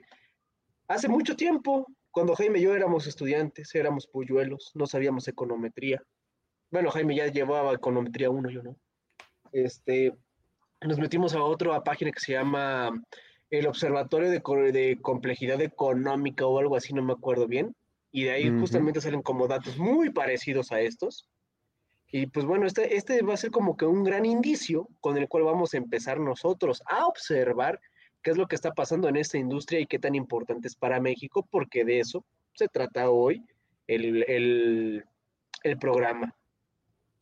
[0.87, 6.03] hace mucho tiempo, cuando Jaime y yo éramos estudiantes, éramos polluelos, no sabíamos econometría.
[6.69, 8.77] Bueno, Jaime ya llevaba econometría 1, yo no.
[9.51, 10.13] Este,
[10.81, 12.91] nos metimos a otra página que se llama
[13.49, 17.75] el Observatorio de, Co- de Complejidad Económica o algo así, no me acuerdo bien.
[18.11, 18.59] Y de ahí Ujú.
[18.61, 21.27] justamente salen como datos muy parecidos a estos.
[22.13, 25.29] Y pues bueno, este, este va a ser como que un gran indicio con el
[25.29, 27.79] cual vamos a empezar nosotros a observar
[28.21, 30.99] qué es lo que está pasando en esta industria y qué tan importante es para
[30.99, 33.43] México, porque de eso se trata hoy
[33.87, 35.05] el, el,
[35.63, 36.35] el programa.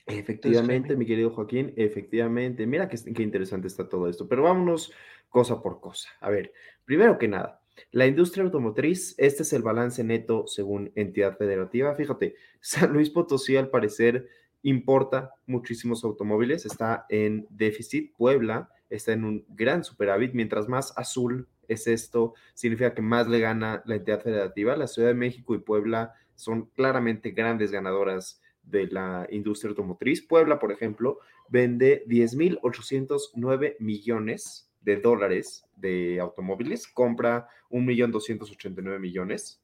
[0.05, 2.65] Efectivamente, mi querido Joaquín, efectivamente.
[2.65, 4.27] Mira qué, qué interesante está todo esto.
[4.27, 4.91] Pero vámonos
[5.29, 6.09] cosa por cosa.
[6.19, 6.51] A ver,
[6.85, 11.95] primero que nada, la industria automotriz, este es el balance neto según entidad federativa.
[11.95, 14.27] Fíjate, San Luis Potosí al parecer
[14.61, 18.13] importa muchísimos automóviles, está en déficit.
[18.17, 20.33] Puebla está en un gran superávit.
[20.33, 24.75] Mientras más azul es esto, significa que más le gana la entidad federativa.
[24.75, 30.25] La Ciudad de México y Puebla son claramente grandes ganadoras de la industria automotriz.
[30.25, 39.61] Puebla, por ejemplo, vende 10.809 millones de dólares de automóviles, compra 1.289 millones.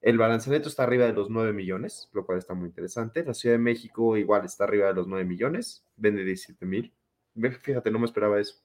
[0.00, 3.24] El balance neto está arriba de los 9 millones, lo cual está muy interesante.
[3.24, 6.92] La Ciudad de México igual está arriba de los 9 millones, vende 17 mil.
[7.62, 8.56] Fíjate, no me esperaba eso.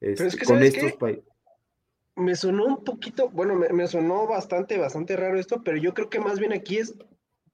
[0.00, 1.24] es Este, que, con ¿sabes estos países.
[2.16, 6.10] Me sonó un poquito, bueno, me, me sonó bastante, bastante raro esto, pero yo creo
[6.10, 6.94] que más bien aquí es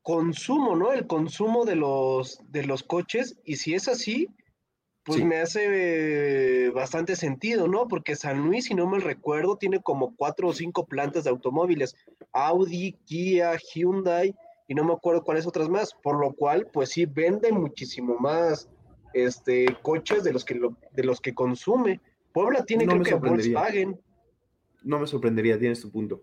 [0.02, 0.92] consumo, ¿no?
[0.92, 4.28] El consumo de los, de los coches, y si es así,
[5.04, 5.24] pues Sí.
[5.24, 7.86] me hace eh, bastante sentido, ¿no?
[7.86, 11.94] Porque San Luis, si no me recuerdo, tiene como cuatro o cinco plantas de automóviles,
[12.32, 14.34] Audi, Kia, Hyundai,
[14.66, 18.68] y no me acuerdo cuáles otras más, por lo cual, pues sí, vende muchísimo más
[19.24, 22.00] este, coches de los que, lo- de los que consume.
[22.32, 23.28] Puebla tiene, No creo me que.
[23.30, 24.00] Volkswagen.
[24.82, 26.22] No me sorprendería, tienes tu punto.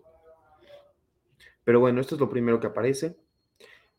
[1.64, 3.16] Pero bueno, esto es lo primero que aparece.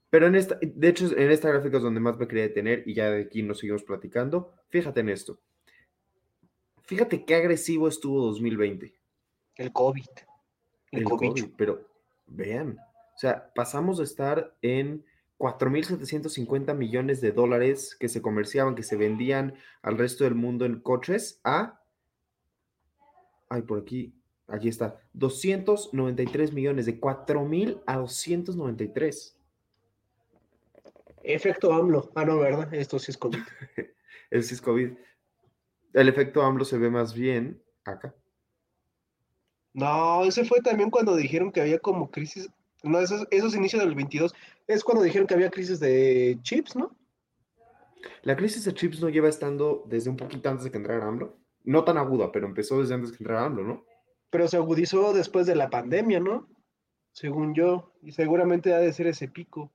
[0.09, 2.93] Pero en esta, de hecho, en esta gráfica es donde más me quería detener y
[2.93, 4.53] ya de aquí nos seguimos platicando.
[4.69, 5.39] Fíjate en esto.
[6.83, 8.93] Fíjate qué agresivo estuvo 2020.
[9.55, 10.05] El COVID.
[10.91, 11.27] El, el COVID.
[11.29, 11.89] COVID, pero
[12.27, 15.03] vean, o sea, pasamos de estar en
[15.37, 20.79] 4.750 millones de dólares que se comerciaban, que se vendían al resto del mundo en
[20.79, 21.81] coches, a...
[23.49, 24.13] Ay, por aquí.
[24.47, 29.35] Aquí está, 293 millones, de 4 mil a 293.
[31.23, 32.11] Efecto AMLO.
[32.13, 32.71] Ah, no, ¿verdad?
[32.73, 33.39] Esto sí es COVID.
[34.29, 34.91] El sí es COVID.
[35.93, 38.13] El efecto AMLO se ve más bien acá.
[39.73, 42.49] No, ese fue también cuando dijeron que había como crisis.
[42.85, 44.33] No, esos, esos inicios del 22.
[44.67, 46.95] Es cuando dijeron que había crisis de chips, ¿no?
[48.21, 51.37] La crisis de chips no lleva estando desde un poquito antes de que entrara AMLO.
[51.63, 53.85] No tan aguda, pero empezó desde antes de que entrara AMLO, ¿no?
[54.29, 56.47] Pero se agudizó después de la pandemia, ¿no?
[57.11, 57.93] Según yo.
[58.01, 59.71] Y seguramente ha de ser ese pico.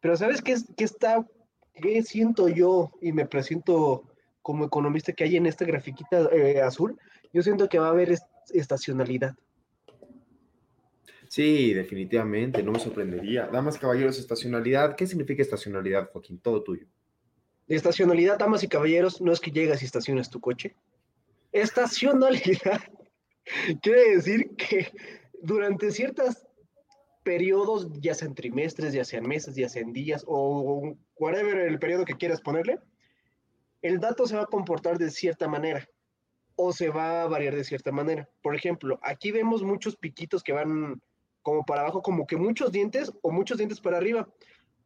[0.00, 1.26] Pero ¿sabes qué, qué está,
[1.74, 4.04] qué siento yo y me presiento
[4.42, 6.96] como economista que hay en esta grafiquita eh, azul?
[7.32, 9.34] Yo siento que va a haber est- estacionalidad.
[11.28, 13.46] Sí, definitivamente, no me sorprendería.
[13.46, 14.96] Damas, caballeros, estacionalidad.
[14.96, 16.38] ¿Qué significa estacionalidad, Joaquín?
[16.38, 16.86] Todo tuyo.
[17.68, 20.76] Estacionalidad, damas y caballeros, no es que llegas y estacionas tu coche.
[21.52, 22.80] Estacionalidad
[23.82, 24.92] quiere decir que
[25.42, 26.46] durante ciertos
[27.24, 32.16] periodos, ya sean trimestres, ya sean meses, ya sean días o whatever el periodo que
[32.16, 32.78] quieras ponerle,
[33.82, 35.88] el dato se va a comportar de cierta manera
[36.54, 38.28] o se va a variar de cierta manera.
[38.42, 41.02] Por ejemplo, aquí vemos muchos piquitos que van
[41.46, 44.28] como para abajo, como que muchos dientes o muchos dientes para arriba,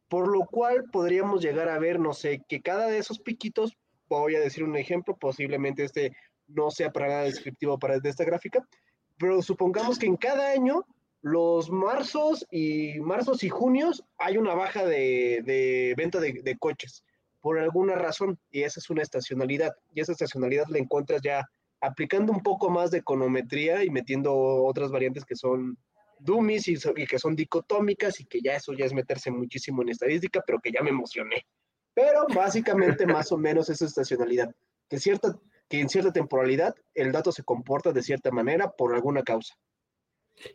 [0.08, 3.78] por lo cual podríamos llegar a ver, no sé, que cada de esos piquitos,
[4.10, 6.14] voy a decir un ejemplo, posiblemente este
[6.48, 8.68] no sea para nada descriptivo para esta gráfica,
[9.16, 10.84] pero supongamos que en cada año
[11.22, 17.04] los marzos y marzos y junios hay una baja de, de venta de, de coches
[17.40, 21.48] por alguna razón y esa es una estacionalidad y esa estacionalidad la encuentras ya
[21.80, 25.78] aplicando un poco más de econometría y metiendo otras variantes que son
[26.20, 29.90] dummies y, y que son dicotómicas y que ya eso ya es meterse muchísimo en
[29.90, 31.46] estadística, pero que ya me emocioné.
[31.94, 34.54] Pero básicamente más o menos es estacionalidad,
[34.88, 39.22] que, cierta, que en cierta temporalidad el dato se comporta de cierta manera por alguna
[39.22, 39.54] causa.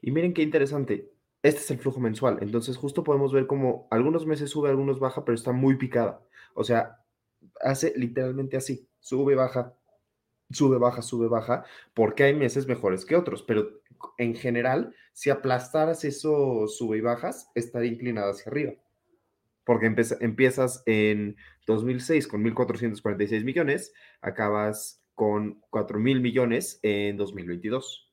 [0.01, 1.11] Y miren qué interesante.
[1.43, 2.39] Este es el flujo mensual.
[2.41, 6.21] Entonces, justo podemos ver cómo algunos meses sube, algunos baja, pero está muy picada.
[6.55, 7.05] O sea,
[7.61, 9.75] hace literalmente así: sube, baja,
[10.51, 13.43] sube, baja, sube, baja, porque hay meses mejores que otros.
[13.43, 13.81] Pero
[14.17, 18.73] en general, si aplastaras esos sube y bajas, estaría inclinada hacia arriba.
[19.63, 28.11] Porque empieza- empiezas en 2006 con 1.446 millones, acabas con 4.000 millones en 2022.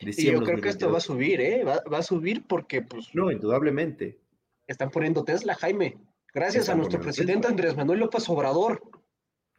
[0.00, 1.04] Y yo creo que esto va a 2022.
[1.04, 1.64] subir, ¿eh?
[1.64, 4.18] Va, va a subir porque pues No, indudablemente.
[4.66, 5.96] están poniendo Tesla, Jaime.
[6.34, 7.50] Gracias a nuestro presidente Tesla.
[7.50, 8.82] Andrés Manuel López Obrador.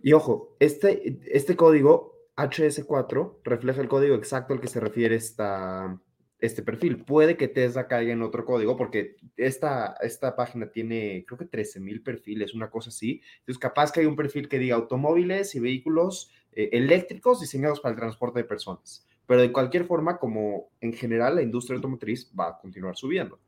[0.05, 5.99] Y ojo, este, este código HS4 refleja el código exacto al que se refiere esta,
[6.37, 7.03] este perfil.
[7.03, 11.79] Puede que Tesla caiga en otro código porque esta, esta página tiene, creo que 13
[11.79, 13.19] mil perfiles, una cosa así.
[13.39, 17.93] Entonces, capaz que hay un perfil que diga automóviles y vehículos eh, eléctricos diseñados para
[17.93, 19.07] el transporte de personas.
[19.25, 23.39] Pero de cualquier forma, como en general la industria automotriz va a continuar subiendo.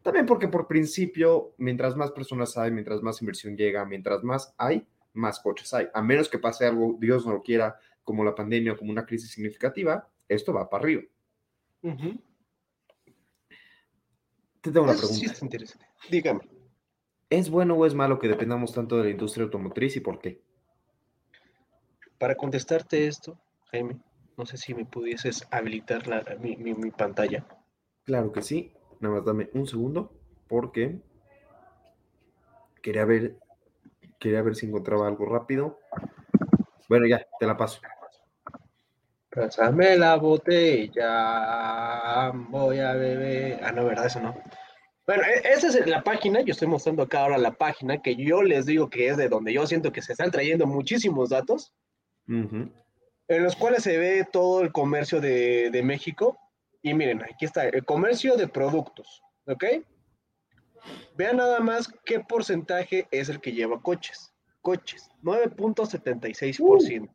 [0.00, 4.86] También porque por principio, mientras más personas hay, mientras más inversión llega, mientras más hay,
[5.16, 5.88] más coches hay.
[5.94, 9.04] A menos que pase algo, Dios no lo quiera, como la pandemia o como una
[9.06, 11.02] crisis significativa, esto va para arriba.
[14.60, 15.32] Te tengo una Eso sí pregunta.
[15.32, 15.86] está interesante.
[16.10, 16.40] Dígame.
[17.30, 20.40] ¿Es bueno o es malo que dependamos tanto de la industria automotriz y por qué?
[22.18, 23.38] Para contestarte esto,
[23.70, 23.96] Jaime,
[24.36, 27.46] no sé si me pudieses habilitar la, mi, mi- mi pantalla.
[28.04, 28.72] Claro que sí.
[29.00, 30.12] Nada más dame un segundo
[30.48, 30.98] porque
[32.80, 33.36] quería ver,
[34.18, 35.78] quería ver si encontraba algo rápido.
[36.88, 37.80] Bueno, ya, te la paso.
[39.30, 43.60] Pásame la botella, voy a beber.
[43.62, 44.06] Ah, no, ¿verdad?
[44.06, 44.34] Eso no.
[45.06, 48.42] Bueno, e- esa es la página, yo estoy mostrando acá ahora la página que yo
[48.42, 51.74] les digo que es de donde yo siento que se están trayendo muchísimos datos,
[52.28, 52.70] Ujú.
[53.28, 56.38] en los cuales se ve todo el comercio de, de México.
[56.82, 59.64] Y miren, aquí está, el comercio de productos, ¿ok?
[61.16, 64.32] Vean nada más qué porcentaje es el que lleva coches.
[64.60, 67.08] Coches, 9.76%.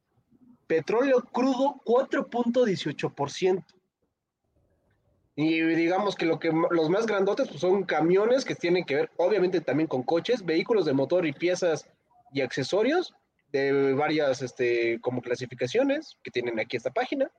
[0.67, 3.63] Petróleo crudo, 4.18%.
[5.36, 9.12] Y digamos que, lo que los más grandotes pues, son camiones que tienen que ver,
[9.17, 11.88] obviamente, también con coches, vehículos de motor y piezas
[12.34, 13.13] y accesorios
[13.51, 17.29] de varias este, como clasificaciones que tienen aquí esta página.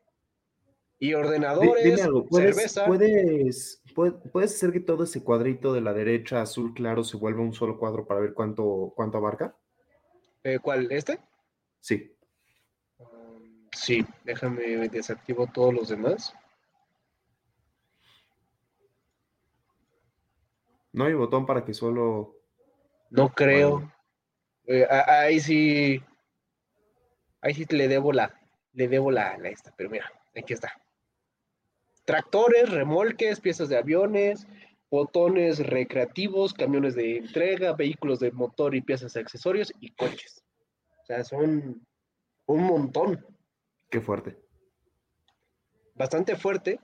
[1.03, 2.87] Y ordenadores, Dime algo, ¿puedes, cerveza.
[2.87, 7.41] puedes, puede- puedes hacer que todo ese cuadrito de la derecha azul claro se vuelva
[7.43, 9.57] un solo cuadro para ver cuánto, cuánto abarca?
[10.45, 10.93] eh, ¿Cuál?
[10.93, 11.19] ¿Este?
[11.81, 12.15] Sí.
[12.99, 16.33] Um, sí, déjame desactivo todos los demás.
[20.93, 22.37] No hay botón para que solo...
[23.11, 23.71] No creo.
[23.71, 23.93] Bueno.
[24.67, 26.01] Eh, ahí sí.
[27.41, 28.33] Ahí sí le debo la.
[28.73, 30.73] Le debo la, la esta, pero mira, aquí está.
[32.05, 34.47] Tractores, remolques, piezas de aviones,
[34.91, 40.45] botones recreativos, camiones de entrega, vehículos de motor y piezas de accesorios y coches.
[41.03, 41.87] O sea, son
[42.47, 43.25] un montón.
[43.91, 44.39] Qué fuerte.
[45.95, 46.81] Bastante fuerte.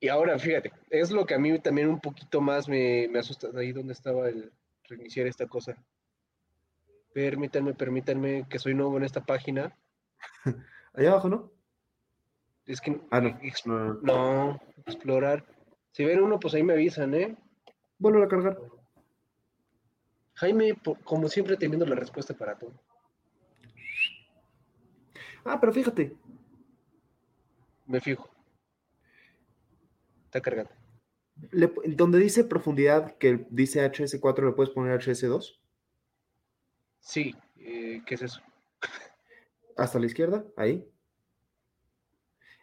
[0.00, 3.48] Y ahora, fíjate, es lo que a mí también un poquito más me, me asusta.
[3.54, 4.52] Ahí donde estaba el
[4.84, 5.76] reiniciar esta cosa.
[7.12, 9.76] Permítanme, permítanme, que soy nuevo en esta página.
[10.94, 11.52] Allá abajo, ¿no?
[12.66, 13.00] Es que.
[13.10, 13.28] Ah, no.
[13.42, 15.44] ex- No, explorar.
[15.92, 17.36] Si ven uno, pues ahí me avisan, ¿eh?
[17.98, 18.58] Vuelvo a cargar.
[20.34, 22.72] Jaime, como siempre, teniendo la respuesta para todo.
[25.44, 26.16] Ah, pero fíjate.
[27.86, 28.28] Me fijo.
[30.24, 30.70] Está cargando.
[31.50, 35.58] le- donde dice profundidad, que dice HS4, ¿le puedes poner HS2?
[37.00, 38.40] Sí, eh, ¿qué es eso?
[39.76, 40.86] Hasta la izquierda, ahí.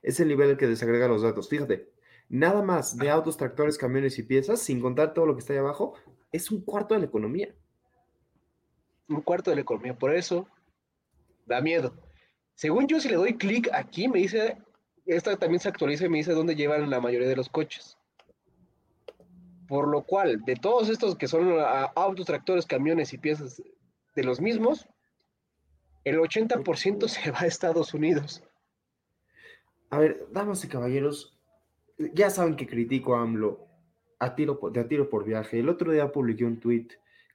[0.01, 1.49] Es el nivel el que desagrega los datos.
[1.49, 1.91] Fíjate,
[2.29, 5.59] nada más de autos, tractores, camiones y piezas, sin contar todo lo que está ahí
[5.59, 5.95] abajo,
[6.31, 7.53] es un cuarto de la economía.
[9.07, 9.97] Un cuarto de la economía.
[9.97, 10.47] Por eso,
[11.45, 11.93] da miedo.
[12.55, 14.57] Según yo, si le doy clic aquí, me dice,
[15.05, 17.97] esta también se actualiza y me dice dónde llevan la mayoría de los coches.
[19.67, 23.61] Por lo cual, de todos estos que son ah, autos, tractores, camiones y piezas
[24.15, 24.87] de los mismos,
[26.03, 28.43] el 80% se va a Estados Unidos.
[29.89, 31.37] A ver, damas y caballeros,
[32.13, 33.67] ya saben que critico a AMLO
[34.19, 35.59] a tiro de a tiro por viaje.
[35.59, 36.87] El otro día publiqué un tweet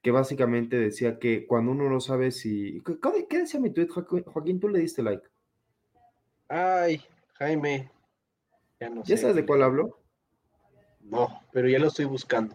[0.02, 2.82] que básicamente decía que cuando uno no sabe si...
[2.82, 4.22] ¿Qué, decía mi tweet, Joaquín?
[4.24, 4.60] Joaquín?
[4.60, 5.26] Tú le diste like.
[6.48, 7.00] Ay,
[7.38, 7.90] Jaime.
[8.78, 9.22] Ya no ¿Ya sé.
[9.22, 9.98] sabes de cuál hablo?
[11.00, 12.54] No, pero ya lo estoy buscando.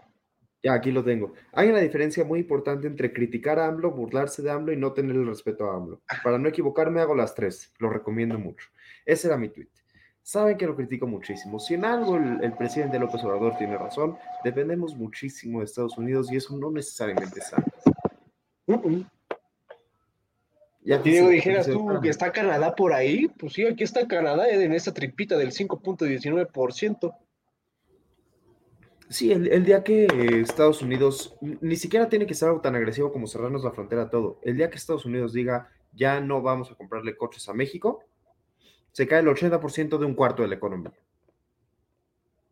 [0.62, 1.33] Ya, aquí lo tengo.
[1.53, 5.15] Hay una diferencia muy importante entre criticar a AMLO, burlarse de AMLO y no tener
[5.15, 6.01] el respeto a AMLO.
[6.23, 7.73] Para no equivocarme, hago las tres.
[7.79, 8.67] Lo recomiendo mucho.
[9.05, 9.69] Ese era mi tweet.
[10.21, 11.60] Saben que lo critico muchísimo.
[11.60, 16.32] Si en algo el, el presidente López Obrador tiene razón, dependemos muchísimo de Estados Unidos
[16.32, 17.65] y eso no necesariamente es sano.
[18.67, 19.10] Uh -uh.
[20.82, 24.49] Ya Y Diego, dijeras tú que está Canadá por ahí, pues sí, aquí está Canadá
[24.49, 27.15] en esta tripita del 5.19%.
[29.10, 30.05] Sí, el, el, día que
[30.41, 34.10] Estados Unidos, ni siquiera tiene que ser algo tan agresivo como cerrarnos la frontera a
[34.10, 34.39] todo.
[34.43, 38.03] El día que Estados Unidos diga, ya no vamos a comprarle coches a México,
[38.91, 40.93] se cae el 80% de un cuarto de la economía.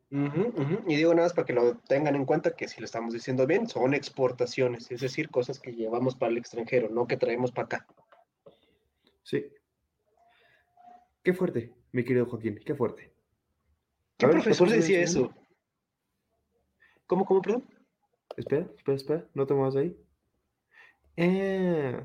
[0.10, 0.84] Uh -huh, uh -huh.
[0.88, 3.46] Y digo nada más para que lo tengan en cuenta que si lo estamos diciendo
[3.46, 7.66] bien, son exportaciones, es decir, cosas que llevamos para el extranjero, no que traemos para
[7.66, 7.88] acá.
[9.24, 9.46] Sí.
[11.24, 13.12] Qué fuerte, mi querido Joaquín, qué fuerte.
[14.18, 15.34] ¿Qué ver, profesor decía eso?
[17.06, 17.66] ¿Cómo, cómo, perdón?
[18.38, 19.98] Espera, espera, espera, no te muevas ahí.
[21.18, 22.02] Eh...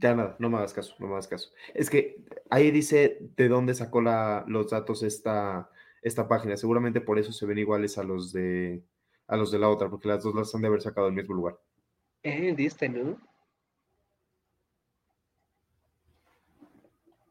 [0.00, 1.50] Ya nada, no me hagas caso, no me hagas caso.
[1.74, 5.70] Es que ahí dice de dónde sacó la, los datos esta,
[6.02, 6.56] esta página.
[6.56, 8.82] Seguramente por eso se ven iguales a los de
[9.26, 11.34] a los de la otra, porque las dos las han de haber sacado del mismo
[11.34, 11.58] lugar.
[12.22, 13.18] Eh, diste, ¿no?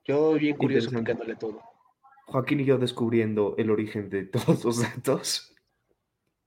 [0.06, 1.62] Yo bien curioso picándole todo.
[2.28, 5.54] Joaquín y yo descubriendo el origen de todos los datos.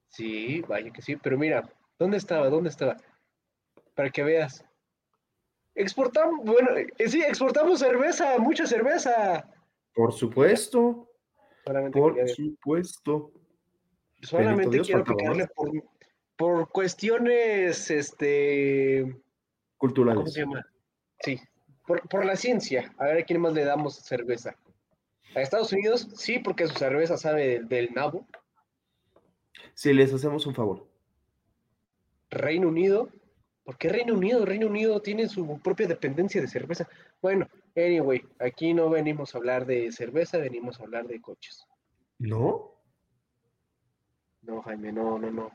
[0.09, 2.48] Sí, vaya que sí, pero mira, ¿dónde estaba?
[2.48, 2.96] ¿Dónde estaba?
[3.94, 4.64] Para que veas.
[5.74, 9.48] Exportamos, bueno, eh, sí, exportamos cerveza, mucha cerveza.
[9.94, 11.09] Por supuesto.
[11.64, 13.33] Solamente por quería, supuesto.
[14.22, 15.70] Solamente Dios, quiero picarle por,
[16.37, 19.16] por cuestiones, este...
[19.76, 20.20] Culturales.
[20.20, 20.66] ¿Cómo se llama?
[21.20, 21.40] Sí,
[21.87, 22.92] por, por la ciencia.
[22.98, 24.56] A ver a quién más le damos cerveza.
[25.35, 28.26] A Estados Unidos, sí, porque su cerveza sabe del, del nabo.
[29.74, 30.87] Si les hacemos un favor.
[32.30, 33.09] Reino Unido,
[33.70, 34.44] ¿por qué Reino Unido?
[34.44, 36.88] Reino Unido tiene su propia dependencia de cerveza.
[37.22, 41.64] Bueno, anyway, aquí no venimos a hablar de cerveza, venimos a hablar de coches.
[42.18, 42.74] ¿No?
[44.42, 45.52] No, Jaime, no, no, no.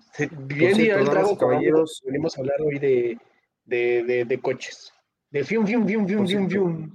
[0.47, 2.01] Bien cierto, el trago, caballeros.
[2.05, 3.19] Venimos a hablar hoy de,
[3.65, 4.93] de, de, de coches.
[5.29, 6.93] De fium, fium, fium, fium, fium, fium.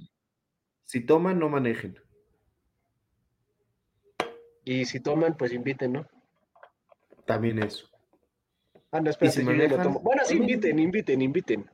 [0.85, 1.99] Si toman, no manejen.
[4.65, 6.07] Y si toman, pues inviten, ¿no?
[7.27, 7.90] También eso.
[8.91, 9.83] Ah, no, espérate, si yo ya no manejan?
[9.83, 9.99] tomo.
[10.01, 11.71] Bueno, sí, inviten, inviten, inviten.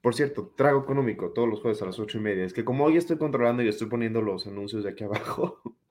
[0.00, 2.44] Por cierto, trago económico todos los jueves a las ocho y media.
[2.44, 5.62] Es que como hoy estoy controlando y estoy poniendo los anuncios de aquí abajo,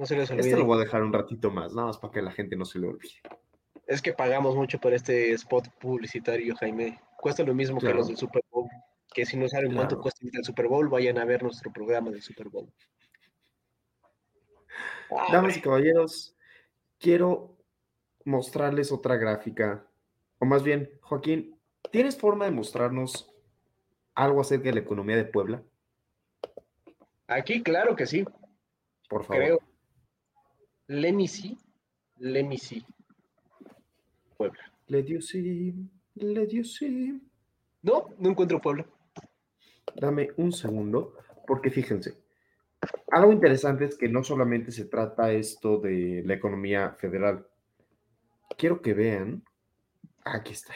[0.00, 0.48] No se les olvide.
[0.48, 2.64] este lo voy a dejar un ratito más, nada más para que la gente no
[2.64, 3.20] se le olvide.
[3.86, 6.98] Es que pagamos mucho por este spot publicitario, Jaime.
[7.18, 8.66] Cuesta lo mismo que los del Super Bowl.
[9.12, 12.22] Que si no saben cuánto cuesta el Super Bowl, vayan a ver nuestro programa del
[12.22, 12.72] Super Bowl.
[15.30, 16.34] Damas y caballeros,
[16.98, 17.58] quiero
[18.24, 19.86] mostrarles otra gráfica.
[20.38, 21.58] O más bien, Joaquín,
[21.90, 23.32] ¿tienes forma de mostrarnos
[24.14, 25.62] algo acerca de la economía de Puebla?
[27.26, 28.24] Aquí, claro que sí.
[29.08, 29.42] por favor.
[29.42, 29.58] Creo.
[30.88, 31.56] Let me see.
[32.18, 32.84] Let me see.
[34.36, 34.60] Puebla.
[34.88, 35.74] Le dio sí,
[36.14, 37.20] le dio sí.
[37.82, 38.86] No, no encuentro Puebla.
[39.94, 41.14] Dame un segundo,
[41.46, 42.14] porque fíjense,
[43.10, 47.46] algo interesante es que no solamente se trata esto de la economía federal.
[48.56, 49.44] Quiero que vean.
[50.24, 50.74] Aquí está.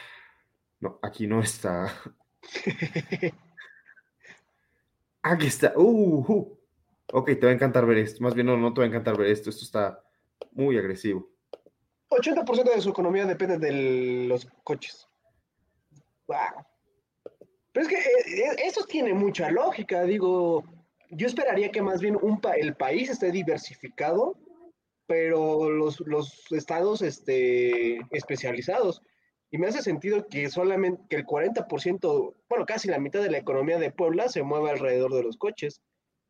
[0.79, 1.93] No, aquí no está.
[5.21, 5.73] Aquí está.
[5.75, 6.59] Uh, uh.
[7.13, 8.23] Ok, te va a encantar ver esto.
[8.23, 9.49] Más bien, no, no te va a encantar ver esto.
[9.49, 10.03] Esto está
[10.51, 11.29] muy agresivo.
[12.09, 15.07] 80% de su economía depende de los coches.
[16.27, 16.65] Wow.
[17.71, 20.03] Pero es que eh, eh, eso tiene mucha lógica.
[20.03, 20.63] Digo,
[21.09, 24.37] yo esperaría que más bien un pa- el país esté diversificado,
[25.07, 29.01] pero los, los estados este, especializados.
[29.51, 33.37] Y me hace sentido que solamente que el 40%, bueno, casi la mitad de la
[33.37, 35.81] economía de Puebla se mueve alrededor de los coches.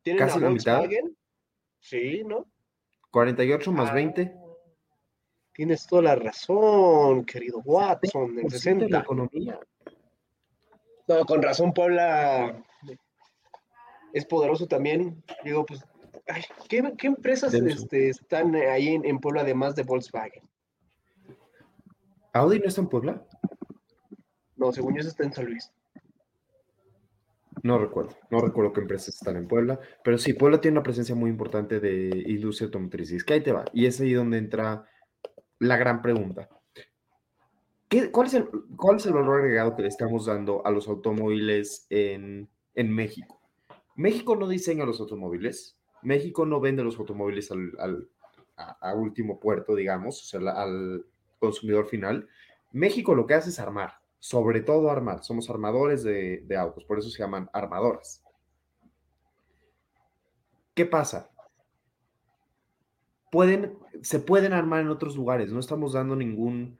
[0.02, 0.78] Tienen ¿Casi la mitad?
[0.80, 1.16] Volkswagen.
[1.80, 2.46] Sí, ¿no?
[3.10, 4.36] 48 más Ah, 20.
[5.52, 8.98] Tienes toda la razón, querido Watson, el 60% de la 60.
[8.98, 9.60] economía.
[11.08, 12.62] No, con razón Puebla
[14.12, 15.24] es poderoso también.
[15.44, 15.82] Digo, pues,
[16.26, 20.42] ay, ¿qué, qué empresas este, están ahí en, en Puebla además de Volkswagen?
[22.32, 23.26] ¿Audi no está en Puebla?
[24.56, 25.72] No, según yo está en San Luis.
[27.62, 31.14] No recuerdo, no recuerdo qué empresas están en Puebla, pero sí, Puebla tiene una presencia
[31.14, 33.10] muy importante de industria automotriz.
[33.12, 34.86] Y es que ahí te va, y es ahí donde entra
[35.58, 36.48] la gran pregunta.
[37.88, 40.86] ¿Qué- cuál, es el, ¿Cuál es el valor agregado que le estamos dando a los
[40.86, 43.40] automóviles en, en México?
[43.94, 48.08] México no diseña los automóviles, México no vende los automóviles al,
[48.56, 51.04] a, último puerto, digamos, o sea, al
[51.40, 52.28] consumidor final.
[52.70, 55.24] México lo que hace es armar, sobre todo armar.
[55.24, 58.22] Somos armadores de, autos, por eso se llaman armadoras.
[60.74, 61.28] ¿Qué pasa?
[63.32, 66.78] Pueden, se pueden armar en otros lugares, no estamos dando ningún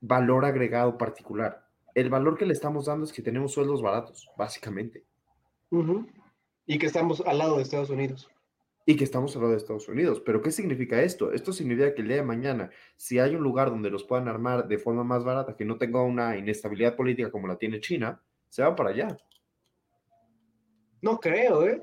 [0.00, 1.68] valor agregado particular.
[1.94, 5.04] El valor que le estamos dando es que tenemos sueldos baratos, básicamente.
[6.66, 8.28] Y que estamos al lado de Estados Unidos.
[8.88, 10.22] Y que estamos hablando de Estados Unidos.
[10.24, 11.32] Pero ¿qué significa esto?
[11.32, 14.68] Esto significa que el día de mañana, si hay un lugar donde los puedan armar
[14.68, 18.62] de forma más barata, que no tenga una inestabilidad política como la tiene China, se
[18.62, 19.16] va para allá.
[21.02, 21.82] No creo, ¿eh?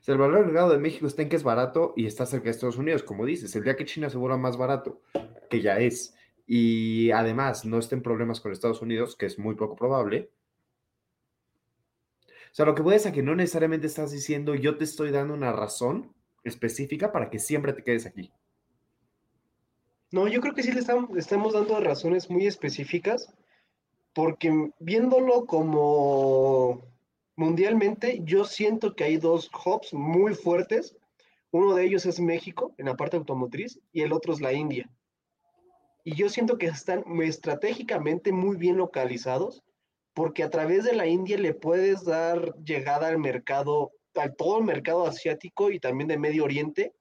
[0.00, 2.44] O sea, el valor agregado de México está en que es barato y está cerca
[2.44, 3.56] de Estados Unidos, como dices.
[3.56, 5.00] El día que China se vuelva más barato,
[5.48, 6.14] que ya es,
[6.46, 10.30] y además no estén problemas con Estados Unidos, que es muy poco probable.
[12.56, 15.34] O sea, lo que voy es que no necesariamente estás diciendo yo te estoy dando
[15.34, 18.32] una razón específica para que siempre te quedes aquí.
[20.10, 23.30] No, yo creo que sí le estamos, le estamos dando razones muy específicas,
[24.14, 26.80] porque viéndolo como
[27.36, 30.96] mundialmente, yo siento que hay dos hubs muy fuertes.
[31.50, 34.90] Uno de ellos es México, en la parte automotriz, y el otro es la India.
[36.04, 39.62] Y yo siento que están estratégicamente muy bien localizados,
[40.16, 44.64] porque a través de la India le puedes dar llegada al mercado, a todo el
[44.64, 46.94] mercado asiático y también de Medio Oriente,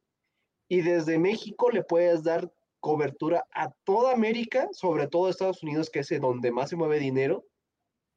[0.68, 2.52] y desde México le puedes dar
[2.82, 7.46] cobertura a toda América, sobre todo Estados Unidos, que es donde más se mueve dinero,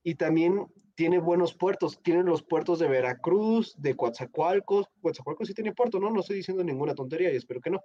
[0.02, 5.76] y también tiene buenos puertos, tiene los puertos de Veracruz, de Coatzacoalcos, Coatzacoalcos sí tiene
[5.76, 6.10] puerto, ¿no?
[6.10, 7.84] No estoy diciendo ninguna tontería y espero que no.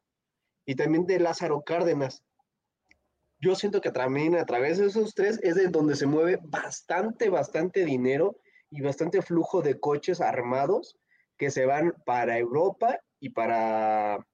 [0.66, 2.24] Y también de Lázaro Cárdenas.
[3.44, 7.28] Yo siento que también a través de esos tres es de donde se mueve bastante,
[7.28, 8.38] bastante dinero
[8.70, 10.98] y bastante flujo de coches armados
[11.38, 14.26] que se van para Europa y para,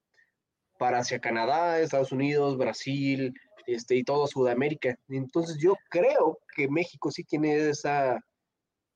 [0.77, 3.33] para hacia Canadá, Estados Unidos, Brasil,
[3.65, 4.95] este, y todo Sudamérica.
[5.07, 8.23] Entonces yo creo que México sí tiene esa,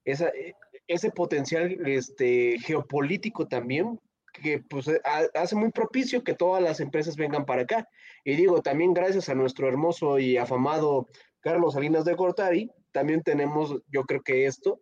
[0.06, 0.54] esa, eh,
[0.86, 4.00] ese potencial este, geopolítico también,
[4.34, 7.88] que pues ha- hace muy propicio que todas las empresas vengan para acá.
[8.26, 11.08] Y digo, también gracias a nuestro hermoso y afamado
[11.40, 14.82] Carlos Salinas de Gortari, también tenemos, yo creo que esto,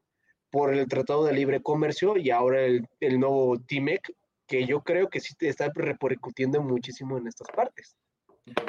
[0.50, 4.14] por el Tratado de Libre Comercio y ahora el, el nuevo TIMEC,
[4.48, 7.96] que yo creo que sí está repercutiendo muchísimo en estas partes.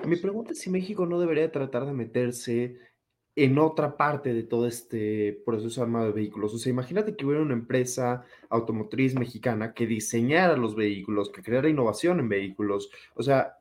[0.06, 2.76] Mi pregunta es si México no debería tratar de meterse
[3.34, 6.52] en otra parte de todo este proceso armado de vehículos.
[6.54, 11.68] O sea, imagínate que hubiera una empresa automotriz mexicana que diseñara los vehículos, que creara
[11.70, 12.90] innovación en vehículos.
[13.14, 13.56] O sea,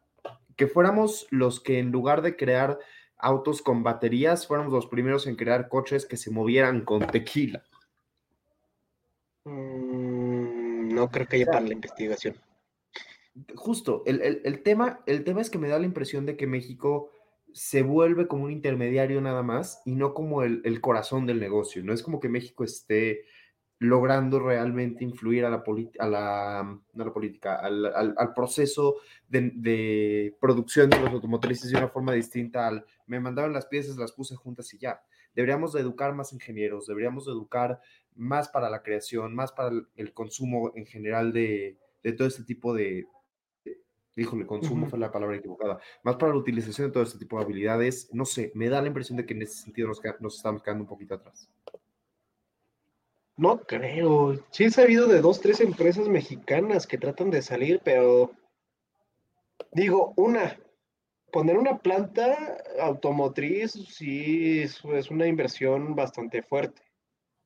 [0.58, 2.80] que fuéramos los que en lugar de crear
[3.18, 7.64] autos con baterías, fuéramos los primeros en crear coches que se movieran con tequila.
[9.46, 12.36] Mm, no creo que haya O sea, para la investigación.
[13.56, 16.48] Justo, el, el- el tema, el tema es que me da la impresión de que
[16.48, 17.12] México
[17.54, 21.84] se vuelve como un intermediario nada más y no como el, corazón del negocio.
[21.84, 23.26] No es como que México esté
[23.80, 25.64] logrando realmente influir a la,
[26.00, 28.98] a la, no la política, al, al, proceso
[29.28, 34.12] de, producción de los automotrices de una forma distinta al me mandaron las piezas, las
[34.12, 35.02] puse juntas y ya.
[35.34, 37.82] Deberíamos de educar más ingenieros, deberíamos de educar
[38.16, 42.44] más para la creación, más para el, el consumo en general de, de, todo este
[42.44, 43.08] tipo de,
[44.16, 44.90] híjole, consumo uh -huh.
[44.92, 48.26] fue la palabra equivocada, más para la utilización de todo este tipo de habilidades, no
[48.26, 50.90] sé, me da la impresión de que en ese sentido nos, nos estamos quedando un
[50.90, 51.50] poquito atrás.
[53.38, 54.36] No creo.
[54.52, 58.32] Sí he sabido de dos, tres empresas mexicanas que tratan de salir, pero
[59.72, 60.60] digo, una,
[61.32, 66.82] poner una planta automotriz sí es, es una inversión bastante fuerte.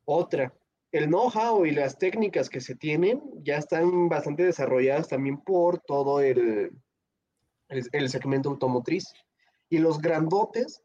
[0.06, 0.54] Otra,
[0.92, 6.22] el know-how y las técnicas que se tienen ya están bastante desarrolladas también por todo
[6.22, 6.72] el,
[7.70, 9.14] el, el segmento automotriz.
[9.70, 10.82] Y los grandotes,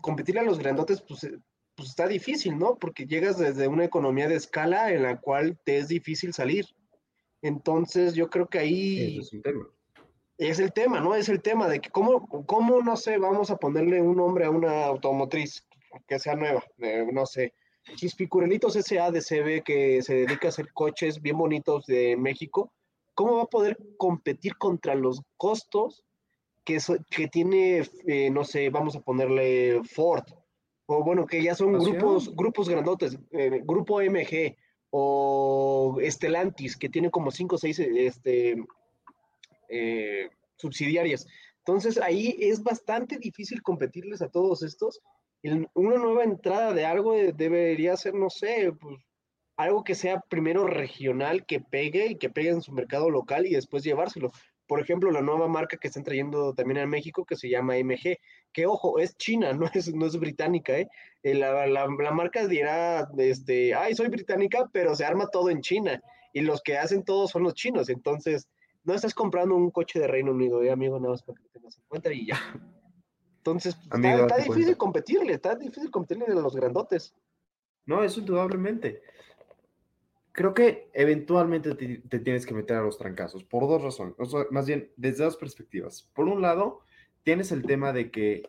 [0.00, 1.26] competir a los grandotes, pues
[1.74, 2.76] pues está difícil, ¿no?
[2.76, 6.66] Porque llegas desde una economía de escala en la cual te es difícil salir.
[7.40, 9.18] Entonces, yo creo que ahí...
[9.18, 9.66] Es, un tema.
[10.38, 11.14] es el tema, ¿no?
[11.14, 14.50] Es el tema de que cómo, cómo, no sé, vamos a ponerle un nombre a
[14.50, 15.66] una automotriz
[16.06, 17.52] que sea nueva, eh, no sé,
[17.96, 19.10] Chispicurelitos S.A.
[19.10, 22.72] de CB que se dedica a hacer coches bien bonitos de México,
[23.14, 26.04] ¿cómo va a poder competir contra los costos
[26.64, 30.24] que, so, que tiene, eh, no sé, vamos a ponerle Ford,
[30.86, 34.56] o bueno, que ya son grupos, grupos grandotes, eh, grupo MG
[34.90, 38.56] o Estelantis, que tiene como 5 o 6 este,
[39.68, 41.26] eh, subsidiarias.
[41.58, 45.00] Entonces ahí es bastante difícil competirles a todos estos.
[45.42, 48.96] Una nueva entrada de algo debería ser, no sé, pues,
[49.56, 53.54] algo que sea primero regional, que pegue y que pegue en su mercado local y
[53.54, 54.30] después llevárselo
[54.72, 58.16] por ejemplo, la nueva marca que están trayendo también a México, que se llama MG,
[58.54, 60.88] que ojo, es china, no es, no es británica, ¿eh?
[61.22, 66.00] La, la, la, marca dirá, este, ay, soy británica, pero se arma todo en China,
[66.32, 68.48] y los que hacen todo son los chinos, entonces,
[68.84, 70.98] no estás comprando un coche de Reino Unido, ¿eh, amigo?
[70.98, 72.38] Nada más para que lo tengas en cuenta y ya.
[73.42, 74.78] Entonces, amigo, está, está difícil cuenta.
[74.78, 77.14] competirle, está difícil competirle a los grandotes.
[77.86, 79.02] No, eso indudablemente
[80.32, 84.24] creo que eventualmente te, te, tienes que meter a los trancazos por dos razones, o
[84.24, 86.08] sea, más bien desde dos perspectivas.
[86.14, 86.80] Por un lado,
[87.22, 88.48] tienes el tema de que,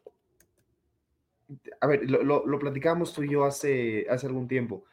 [1.82, 4.86] a ver, lo, lo, lo platicamos tú y yo hace, hace algún tiempo.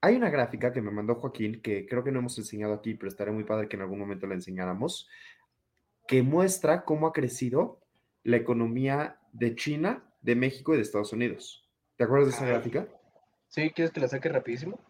[0.00, 3.08] Hay una gráfica que me mandó Joaquín, que creo que no hemos enseñado aquí, pero
[3.08, 5.08] estaría muy padre que en algún momento la enseñáramos,
[6.06, 7.80] que muestra cómo ha crecido
[8.22, 11.68] la economía de China, de México y de Estados Unidos.
[11.96, 12.88] ¿Te acuerdas de esa gráfica?
[13.48, 14.80] Sí, ¿quieres que la saque rapidísimo?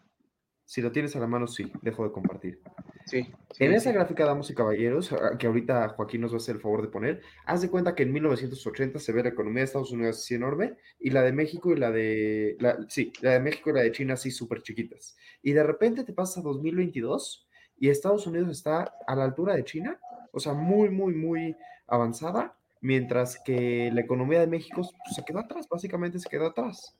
[0.69, 2.61] Si lo tienes a la mano, sí, dejo de compartir.
[3.07, 3.23] Sí.
[3.23, 3.95] sí en esa sí.
[3.95, 5.09] gráfica, damas y caballeros,
[5.39, 8.03] que ahorita Joaquín nos va a hacer el favor de poner, haz de cuenta que
[8.03, 11.71] en 1980 se ve la economía de Estados Unidos así enorme y la de México
[11.73, 12.55] y la de.
[12.59, 15.17] La, sí, la de México y la de China así súper chiquitas.
[15.41, 17.47] Y de repente te pasas a 2022
[17.79, 19.99] y Estados Unidos está a la altura de China,
[20.31, 21.55] o sea, muy, muy, muy
[21.87, 26.95] avanzada, mientras que la economía de México pues, se quedó atrás, básicamente se quedó atrás.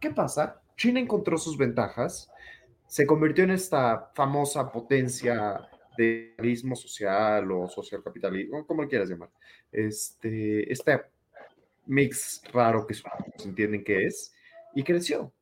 [0.00, 0.60] ¿Qué pasa?
[0.76, 2.30] China encontró sus ventajas
[2.90, 5.60] se convirtió en esta famosa potencia
[5.96, 9.30] de capitalismo social o social capitalismo, como lo quieras llamar.
[9.70, 11.00] Este, este
[11.86, 12.96] mix raro que
[13.44, 14.34] entienden que es,
[14.74, 15.32] y creció.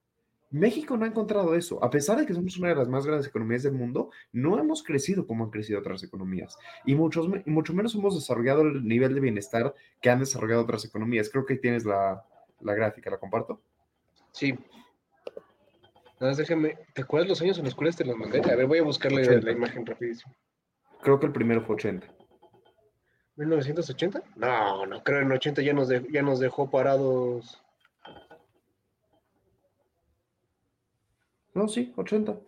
[0.51, 1.83] México no ha encontrado eso.
[1.85, 4.83] A pesar de que somos una de las más grandes economías del mundo, no hemos
[4.83, 6.57] crecido como han crecido otras economías.
[6.87, 10.85] Y, muchos, y mucho menos hemos desarrollado el nivel de bienestar que han desarrollado otras
[10.85, 11.29] economías.
[11.31, 12.25] Creo que ahí tienes la,
[12.61, 13.61] la gráfica, ¿la comparto?
[14.33, 14.57] Sí,
[16.21, 16.77] Nada más déjame.
[16.95, 18.41] ¿Te acuerdas los años en los cuales te los mandé?
[18.41, 19.47] A ver, voy a buscarle 80.
[19.47, 20.35] la imagen rapidísimo.
[21.01, 22.09] Creo que el primero fue 80.
[23.37, 24.23] ¿1980?
[24.35, 27.63] No, no creo en 80 ya nos, de, ya nos dejó parados.
[31.59, 32.39] No, sí, 80.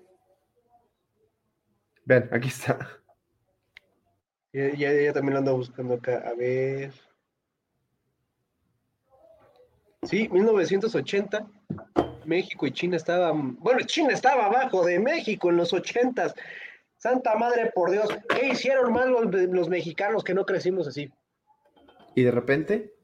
[2.04, 2.78] Ven, aquí está.
[4.52, 6.22] Ya, ya, ya también lo ando buscando acá.
[6.28, 6.92] A ver.
[10.04, 11.44] Sí, 1980.
[12.24, 16.32] México y China estaban, bueno, China estaba abajo de México en los ochentas.
[16.96, 21.10] Santa madre por Dios, ¿qué hicieron mal los, los, mexicanos que no crecimos así?
[22.14, 22.94] Y de repente.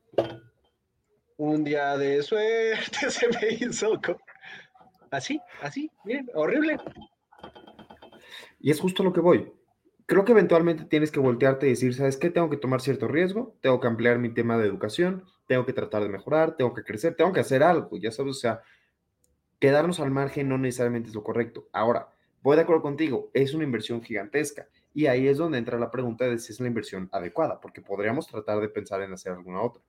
[1.37, 4.01] Un día de suerte se me hizo.
[5.11, 6.79] Así, así, miren, horrible.
[8.61, 9.53] Y es justo lo que voy.
[10.07, 12.31] Creo que eventualmente tienes que voltearte y decir, ¿sabes qué?
[12.31, 16.03] Tengo que tomar cierto riesgo, tengo que ampliar mi tema de educación, tengo que tratar
[16.03, 18.63] de mejorar, tengo que crecer, tengo que hacer algo, ya sabes, o sea,
[19.59, 21.69] quedarnos al margen no necesariamente es lo correcto.
[21.73, 22.09] Ahora,
[22.43, 24.69] voy de acuerdo contigo, es una inversión gigantesca.
[24.95, 28.27] Y ahí es donde entra la pregunta de si es la inversión adecuada, porque podríamos
[28.27, 29.83] tratar de pensar en hacer alguna otra.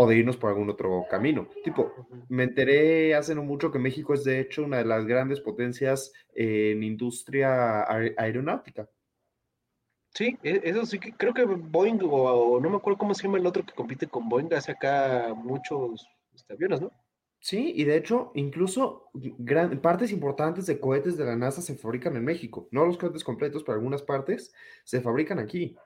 [0.00, 1.48] O de irnos por algún otro camino.
[1.64, 1.92] Tipo,
[2.28, 6.12] me enteré hace no mucho que México es de hecho una de las grandes potencias
[6.36, 7.82] en industria
[8.16, 8.88] aeronáutica.
[10.14, 13.38] Sí, e, eso sí que creo que Boeing o, no me acuerdo cómo se llama
[13.38, 16.92] el otro que compite con Boeing, hace acá muchos este, aviones, ¿no?
[17.40, 22.14] Sí, y de hecho, incluso gran, partes importantes de cohetes de la NASA se fabrican
[22.14, 22.68] en México.
[22.70, 25.76] No los cohetes completos, pero algunas partes se fabrican aquí.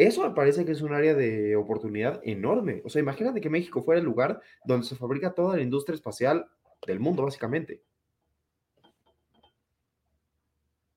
[0.00, 2.80] Eso me parece que es un área de oportunidad enorme.
[2.86, 6.46] O sea, imagínate que México fuera el lugar donde se fabrica toda la industria espacial
[6.86, 7.82] del mundo, básicamente.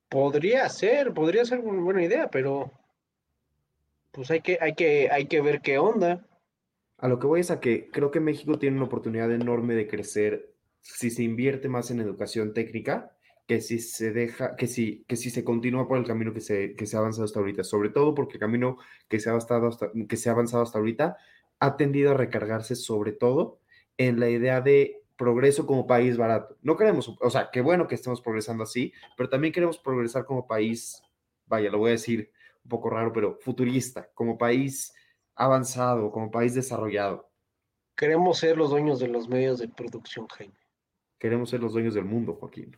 [0.07, 2.71] Podría ser, podría ser una buena idea, pero
[4.13, 6.25] pues hay que, hay que, hay que ver qué onda.
[6.97, 9.89] A lo que voy es a que creo que México tiene una oportunidad enorme de
[9.89, 13.12] crecer si se invierte más en educación técnica
[13.47, 16.75] que si se deja, que si, que si se continúa por el camino que se,
[16.75, 18.77] que se ha avanzado hasta ahorita, sobre todo porque el camino
[19.09, 21.17] que se, ha avanzado hasta, que se ha avanzado hasta ahorita
[21.59, 23.59] ha tendido a recargarse sobre todo
[23.97, 26.57] en la idea de progreso como país barato.
[26.61, 30.47] No queremos, o sea, qué bueno que estemos progresando así, pero también queremos progresar como
[30.47, 31.01] país,
[31.45, 32.31] vaya, lo voy a decir
[32.63, 34.93] un poco raro, pero futurista, como país
[35.35, 37.29] avanzado, como país desarrollado.
[37.95, 40.55] Queremos ser los dueños de los medios de producción, Jaime.
[41.19, 42.77] Queremos ser los dueños del mundo, Joaquín.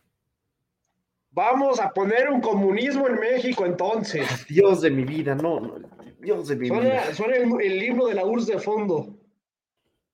[1.36, 4.26] Vamos a poner un comunismo en México entonces.
[4.48, 5.78] Dios de mi vida, no, no
[6.18, 7.12] Dios de mi vida.
[7.12, 9.18] Suena el, el, himno de la URSS de fondo.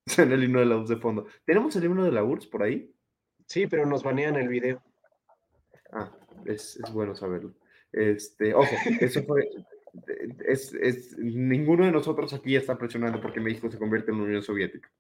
[0.05, 1.27] Suena el himno de la URSS de fondo.
[1.45, 2.93] ¿Tenemos el himno de la URSS por ahí?
[3.47, 4.83] Sí, pero nos banean el video.
[5.93, 6.11] Ah,
[6.45, 7.55] es, es bueno saberlo.
[7.93, 9.49] Este, ojo, eso fue.
[10.45, 14.43] Es, es, ninguno de nosotros aquí está presionando porque México se convierte en la Unión
[14.43, 14.91] Soviética.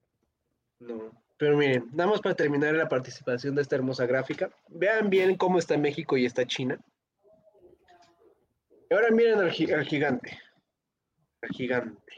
[0.78, 1.10] No.
[1.38, 4.50] Pero miren, nada más para terminar la participación de esta hermosa gráfica.
[4.68, 6.78] Vean bien cómo está México y está China.
[8.90, 10.38] Y ahora miren al, gigante.
[11.40, 12.12] Al gigante.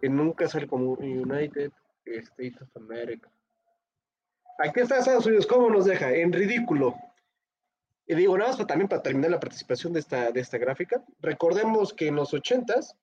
[0.00, 1.70] Que nunca sale como United
[2.04, 3.30] States of America.
[4.58, 6.12] Aquí está Estados Unidos, ¿cómo nos deja?
[6.12, 6.96] En ridículo.
[8.06, 11.04] Y digo, nada más también para terminar la participación de esta, de esta gráfica.
[11.20, 12.96] Recordemos que en los ochentas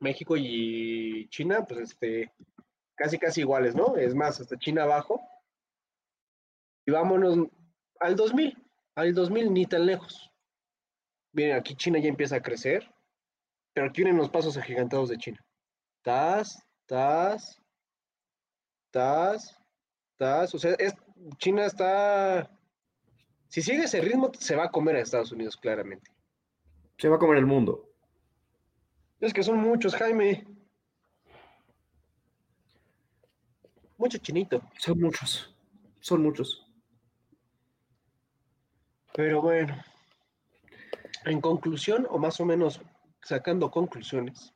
[0.00, 2.32] México y China, pues este,
[2.96, 3.96] casi casi iguales, ¿no?
[3.96, 5.20] Es más, hasta China abajo.
[6.86, 7.48] Y vámonos
[8.00, 8.56] al 2000,
[8.96, 10.30] al 2000 ni tan lejos.
[11.32, 12.92] Miren, aquí China ya empieza a crecer,
[13.72, 15.44] pero aquí vienen los pasos agigantados de China.
[16.02, 17.60] Tas, tas,
[18.90, 19.56] tas,
[20.16, 20.54] tas.
[20.54, 20.94] O sea, es,
[21.36, 22.50] China está...
[23.48, 26.10] Si sigue ese ritmo, se va a comer a Estados Unidos, claramente.
[26.98, 27.89] Se va a comer el mundo.
[29.20, 30.46] Es que son muchos, Jaime.
[33.98, 34.62] Mucho chinito.
[34.78, 35.54] Son muchos.
[36.00, 36.66] Son muchos.
[39.14, 39.76] Pero bueno.
[41.26, 42.80] En conclusión, o más o menos
[43.22, 44.54] sacando conclusiones,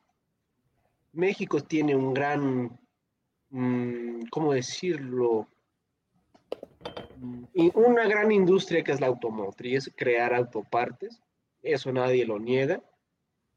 [1.13, 2.79] México tiene un gran,
[3.51, 5.47] mm, ¿cómo decirlo?
[7.17, 11.21] Mm, una gran industria que es la automotriz, crear autopartes.
[11.61, 12.81] Eso nadie lo niega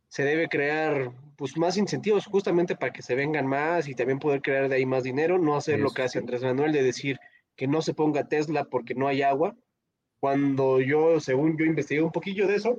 [0.09, 4.43] se debe crear pues más incentivos justamente para que se vengan más y también poder
[4.43, 7.19] crear de ahí más dinero, no hacer lo que hace Andrés Manuel de decir
[7.57, 9.57] que no se ponga Tesla porque no hay agua.
[10.21, 12.79] Cuando yo, según yo investigué un poquillo de eso,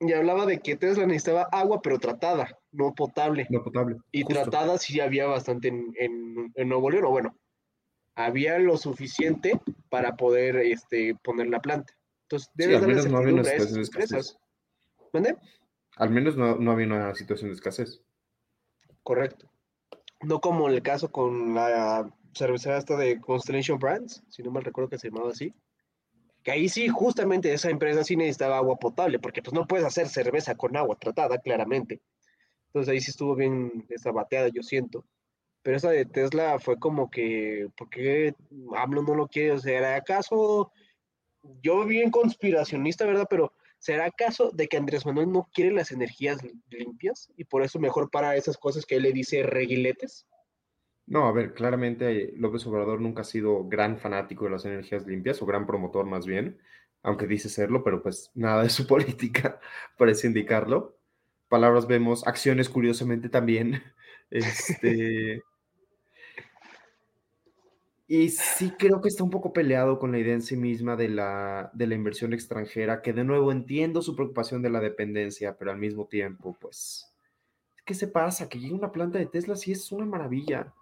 [0.00, 3.46] y hablaba de que Tesla necesitaba agua, pero tratada, no potable.
[3.50, 3.98] No potable.
[4.10, 7.36] Y tratada sí había bastante en, en, Nuevo León, o bueno,
[8.14, 11.92] había lo suficiente para poder este, poner la planta.
[12.22, 14.38] Entonces, debe sí, darle no esas empresas.
[15.12, 15.36] ¿Mande?
[16.00, 18.02] Al menos no, había una situación de escasez.
[19.02, 19.50] Correcto.
[20.22, 24.64] No como en el caso con la cervecera esta de Constellation Brands, si no mal
[24.64, 25.52] recuerdo que se llamaba así.
[26.42, 30.08] Que ahí sí, justamente esa empresa sí necesitaba agua potable, porque pues no puedes hacer
[30.08, 32.00] cerveza con agua tratada, claramente.
[32.68, 35.04] Entonces ahí sí estuvo bien esa bateada, yo siento.
[35.60, 38.34] Pero esa de Tesla fue como que, ¿por qué
[38.74, 39.52] AMLO no lo quiere?
[39.52, 40.72] O sea, ¿acaso
[41.62, 43.26] yo bien conspiracionista, verdad?
[43.28, 47.78] Pero ¿Será acaso de que Andrés Manuel no quiere las energías limpias y por eso
[47.78, 50.26] mejor para esas cosas que él le dice reguiletes?
[51.06, 55.40] No, a ver, claramente López Obrador nunca ha sido gran fanático de las energías limpias
[55.40, 56.60] o gran promotor más bien,
[57.02, 59.58] aunque dice serlo, pero pues nada de su política
[59.96, 60.98] parece indicarlo.
[61.48, 63.82] Palabras vemos, acciones curiosamente también.
[64.32, 65.42] Este,
[68.12, 71.08] y sí creo que está un poco peleado con la idea en sí misma de
[71.08, 75.70] la, de la inversión extranjera, que de nuevo entiendo su preocupación de la dependencia, pero
[75.70, 77.06] al mismo tiempo, pues,
[77.84, 78.48] ¿qué se pasa?
[78.48, 80.74] Que llegue una planta de Tesla sí es una maravilla.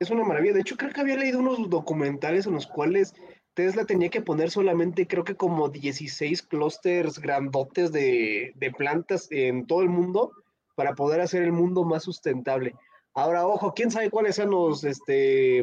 [0.00, 0.54] Es una maravilla.
[0.54, 3.14] De hecho, creo que había leído unos documentales en los cuales
[3.54, 9.68] Tesla tenía que poner solamente, creo que como 16 clústeres grandotes de, de plantas en
[9.68, 10.32] todo el mundo
[10.74, 12.74] para poder hacer el mundo más sustentable.
[13.14, 15.62] Ahora, ojo, quién sabe cuáles son los, este,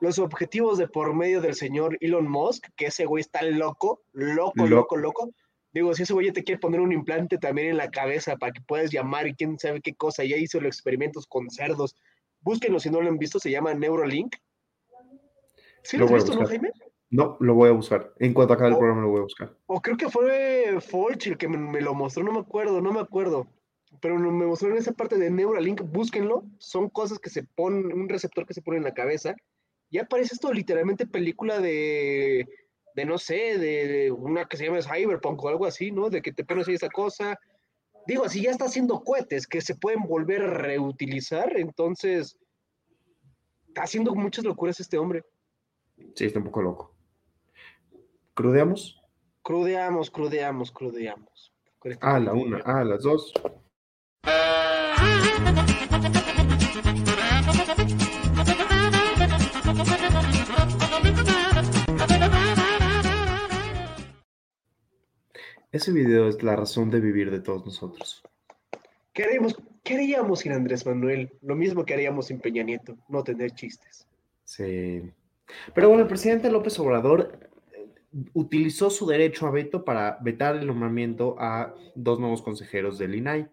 [0.00, 4.66] los objetivos de por medio del señor Elon Musk, que ese güey está loco, loco,
[4.66, 5.30] loco, loco.
[5.72, 8.60] Digo, si ese güey te quiere poner un implante también en la cabeza para que
[8.62, 11.96] puedas llamar y quién sabe qué cosa, ya hizo los experimentos con cerdos.
[12.40, 14.36] Búsquenlo si no lo han visto, se llama Neuralink.
[15.82, 16.72] ¿Sí lo, has visto, no, Jaime?
[17.10, 18.12] No, lo voy a buscar.
[18.18, 19.56] En cuanto acabe el programa lo voy a buscar.
[19.66, 23.00] O creo que fue Folch el que me, lo mostró, no me acuerdo, no me
[23.00, 23.46] acuerdo.
[24.00, 26.44] Pero me mostró en esa parte de Neuralink, búsquenlo.
[26.58, 29.36] Son cosas que se ponen, un receptor que se pone en la cabeza.
[29.90, 32.46] Ya parece esto literalmente película de,
[32.94, 36.10] de no sé, de, una que se llama Cyberpunk o algo así, ¿no?
[36.10, 37.38] De que te pones ahí esa cosa.
[38.06, 42.38] Digo, así ya está haciendo cohetes que se pueden volver a reutilizar, entonces
[43.68, 45.24] está haciendo muchas locuras este hombre.
[46.14, 46.94] Sí, está un poco loco.
[48.34, 49.00] ¿Crudeamos?
[49.42, 51.52] Crudeamos, crudeamos, crudeamos.
[52.00, 53.32] Ah, la una, ah, las dos.
[65.76, 68.22] Ese video es la razón de vivir de todos nosotros.
[69.12, 69.54] ¿Qué haríamos,
[69.84, 71.30] qué haríamos sin Andrés Manuel?
[71.42, 74.08] Lo mismo que haríamos sin Peña Nieto, no tener chistes.
[74.42, 75.02] Sí.
[75.74, 77.38] Pero bueno, el presidente López Obrador
[77.74, 77.90] eh,
[78.32, 83.46] utilizó su derecho a veto para vetar el nombramiento a dos nuevos consejeros del INAI,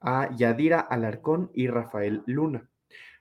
[0.00, 2.70] a Yadira Alarcón y Rafael Luna.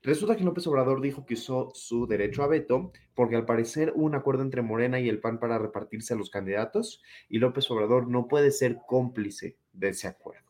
[0.06, 4.06] Resulta que López Obrador dijo que usó su derecho a veto porque al parecer hubo
[4.06, 8.08] un acuerdo entre Morena y el PAN para repartirse a los candidatos y López Obrador
[8.08, 10.46] no puede ser cómplice de ese acuerdo.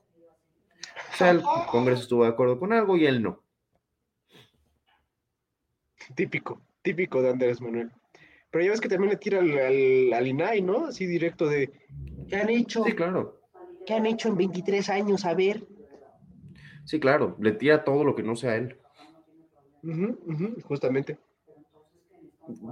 [1.13, 1.41] O sea, el
[1.71, 3.41] Congreso estuvo de acuerdo con algo y él no.
[6.15, 7.91] Típico típico de Andrés Manuel.
[8.51, 10.85] Pero ya ves que también le tira al, al, INAI, ¿no?
[10.85, 11.71] Así directo de,
[12.29, 12.83] ¿qué han hecho?
[12.85, 13.41] Sí, claro.
[13.85, 15.25] ¿Qué han hecho en 23 años?
[15.25, 15.67] A ver.
[16.85, 18.77] Sí, claro, le tira todo lo que no sea él.
[20.63, 21.17] Justamente.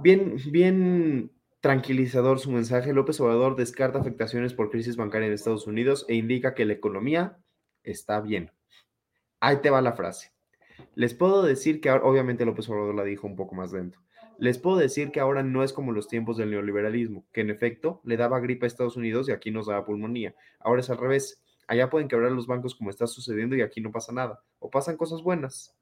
[0.02, 2.92] Bien, bien tranquilizador su mensaje.
[2.92, 7.38] López Obrador descarta afectaciones por crisis bancaria en Estados Unidos e indica que la economía
[7.82, 8.50] está bien.
[9.40, 10.32] Ahí te va la frase.
[10.94, 13.98] Les puedo decir que obviamente López Obrador la dijo un poco más lento.
[14.38, 18.00] Les puedo decir que ahora no es como los tiempos del neoliberalismo, que en efecto
[18.04, 20.34] le daba gripe a Estados Unidos y aquí nos daba pulmonía.
[20.60, 21.42] Ahora es al revés.
[21.66, 24.42] Allá pueden quebrar los bancos como está sucediendo y aquí no pasa nada.
[24.58, 25.74] O pasan cosas buenas.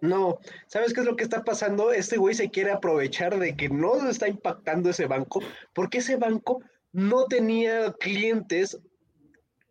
[0.00, 1.92] No, ¿sabes qué es lo que está pasando?
[1.92, 5.40] Este güey se quiere aprovechar de que no está impactando ese banco,
[5.74, 8.80] porque ese banco no tenía clientes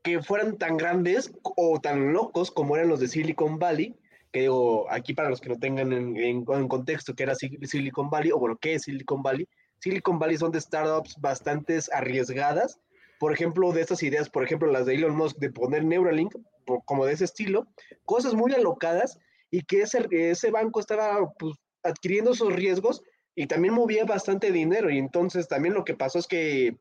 [0.03, 3.95] que fueran tan grandes o tan locos como eran los de Silicon Valley,
[4.31, 8.37] que digo, aquí para los que no tengan en, contexto que era Silicon Valley, o
[8.37, 9.47] bueno, ¿qué es Silicon Valley?
[9.79, 12.79] Silicon Valley son de startups bastante arriesgadas,
[13.19, 16.33] por ejemplo, de estas ideas, por ejemplo, las de Elon Musk de poner Neuralink,
[16.85, 17.67] como de ese estilo,
[18.05, 19.19] cosas muy alocadas
[19.51, 23.01] y que ese, ese banco estaba pues, adquiriendo esos riesgos
[23.35, 26.77] y también movía bastante dinero y entonces también lo que pasó es que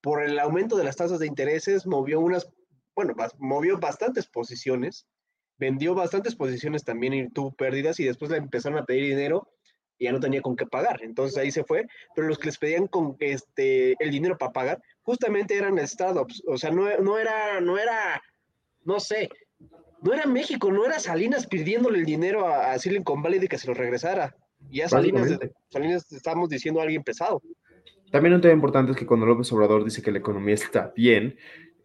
[0.00, 2.48] por el aumento de las tasas de intereses movió unas,
[2.94, 5.06] bueno, movió bastantes posiciones
[5.56, 9.48] vendió bastantes posiciones también y tuvo pérdidas y después le empezaron a pedir dinero
[9.98, 11.02] y ya no tenía con qué pagar.
[11.02, 14.82] Entonces ahí se fue, pero los que les pedían con este el dinero para pagar
[15.02, 18.22] justamente eran startups, o sea, no, no era no era
[18.82, 19.30] no sé,
[20.04, 23.66] no era México, no era Salinas pidiéndole el dinero a, Silicon Valley de que se
[23.66, 24.36] lo regresara.
[24.70, 25.38] Y ya Salinas,
[25.70, 27.42] Salinas estamos diciendo a alguien pesado.
[28.10, 31.36] También un tema importante es que cuando López Obrador dice que la economía está bien,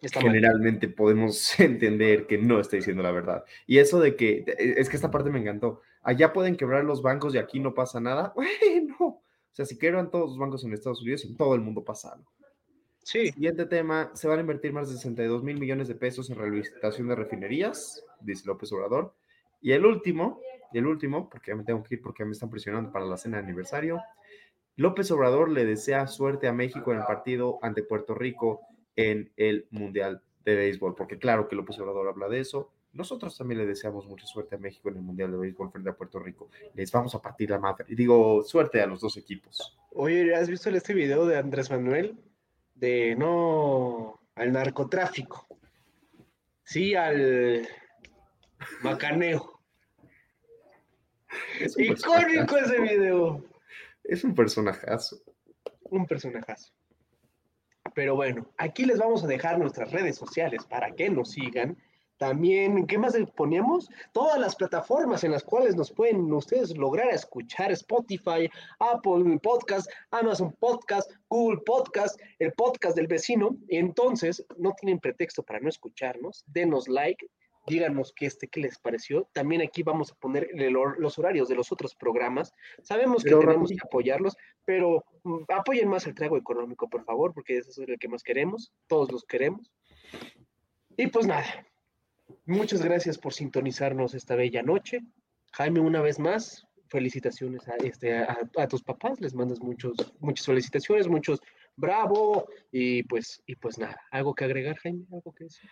[0.02, 3.46] generalmente podemos entender que no está diciendo la verdad.
[3.66, 7.34] Y eso de que, es que esta parte me encantó, allá pueden quebrar los bancos
[7.34, 11.02] y aquí no pasa nada, bueno, o sea, si quebran todos los bancos en Estados
[11.02, 12.30] Unidos, en todo el mundo pasa algo.
[13.10, 13.32] Sí.
[13.32, 17.08] Siguiente tema, se van a invertir más de 62 mil millones de pesos en rehabilitación
[17.08, 19.16] de refinerías, dice López Obrador.
[19.62, 20.40] Y el último,
[20.72, 23.18] y el último, porque ya me tengo que ir porque me están presionando para la
[23.18, 24.00] cena de aniversario,
[24.76, 28.62] López Obrador le desea suerte a México en el partido ante Puerto Rico
[28.96, 32.72] en el Mundial de Béisbol, porque claro que López Obrador habla de eso.
[32.94, 35.98] Nosotros también le deseamos mucha suerte a México en el Mundial de Béisbol frente a
[35.98, 36.52] Puerto Rico.
[36.76, 37.86] Les vamos a partir la madre.
[37.88, 39.80] Y digo, suerte a los dos equipos.
[39.94, 42.16] Oye, ¿has visto este video de Andrés Manuel?
[42.80, 45.48] De no al narcotráfico.
[46.64, 47.68] Sí, al
[48.82, 49.60] macaneo.
[51.78, 53.44] Icónico ese video.
[54.04, 55.22] Es un personajazo.
[55.84, 56.72] Un personajazo.
[57.94, 61.78] Pero bueno, aquí les vamos a dejar nuestras redes sociales para que nos sigan.
[62.20, 63.90] También, ¿qué más poníamos?
[64.12, 68.50] Todas las plataformas en las cuales nos pueden ustedes lograr escuchar Spotify,
[68.80, 73.56] Apple Podcast, Amazon Podcast, Google Podcast, el podcast del vecino.
[73.70, 76.44] Entonces, no tienen pretexto para no escucharnos.
[76.48, 77.26] Denos like,
[77.68, 79.30] díganos qué, este, qué les pareció.
[79.32, 80.50] También aquí vamos a poner
[80.98, 82.52] los horarios de los otros programas.
[82.84, 87.60] Sabemos que tenemos que apoyarlos, pero mm, apoyen más el trago económico, por favor, porque
[87.60, 89.72] eso es el que más queremos, todos los queremos.
[90.98, 91.46] Y pues nada,
[92.46, 95.00] muchas gracias por sintonizarnos esta bella noche.
[95.54, 101.08] Jaime, una vez más, felicitaciones a, este, a, tus papás, les mandas muchos, muchas felicitaciones,
[101.08, 101.42] muchos
[101.76, 105.06] bravo, y pues, y pues nada, ¿algo que agregar, Jaime?
[105.12, 105.70] ¿Algo que decir?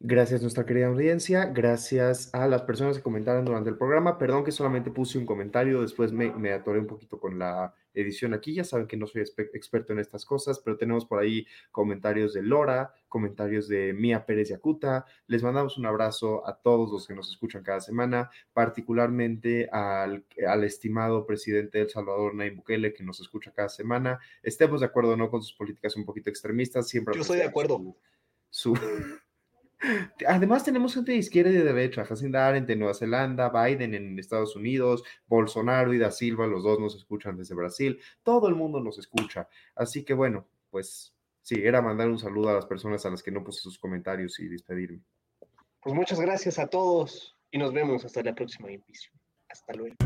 [0.00, 4.16] Gracias a nuestra querida audiencia, gracias a las personas que comentaron durante el programa.
[4.16, 8.32] Perdón que solamente puse un comentario, después me, me atoré un poquito con la edición
[8.32, 8.54] aquí.
[8.54, 12.42] Ya saben que no soy experto en estas cosas, pero tenemos por ahí comentarios de
[12.42, 15.04] Lora, comentarios de Mía Pérez Yacuta.
[15.26, 20.62] Les mandamos un abrazo a todos los que nos escuchan cada semana, particularmente al, al
[20.62, 24.20] estimado presidente del Salvador, Nayib Bukele, que nos escucha cada semana.
[24.44, 27.16] Estemos de acuerdo o no con sus políticas un poquito extremistas, siempre.
[27.16, 27.96] Yo estoy de acuerdo.
[28.48, 28.78] su
[30.26, 34.18] Además, tenemos gente de izquierda y de derecha, Jacinda Arendt en Nueva Zelanda, Biden en
[34.18, 38.80] Estados Unidos, Bolsonaro y Da Silva, los dos nos escuchan desde Brasil, todo el mundo
[38.80, 39.48] nos escucha.
[39.74, 43.30] Así que bueno, pues sí, era mandar un saludo a las personas a las que
[43.30, 45.00] no puse sus comentarios y despedirme.
[45.80, 49.14] Pues muchas gracias a todos y nos vemos hasta la próxima emisión.
[49.48, 49.96] Hasta luego.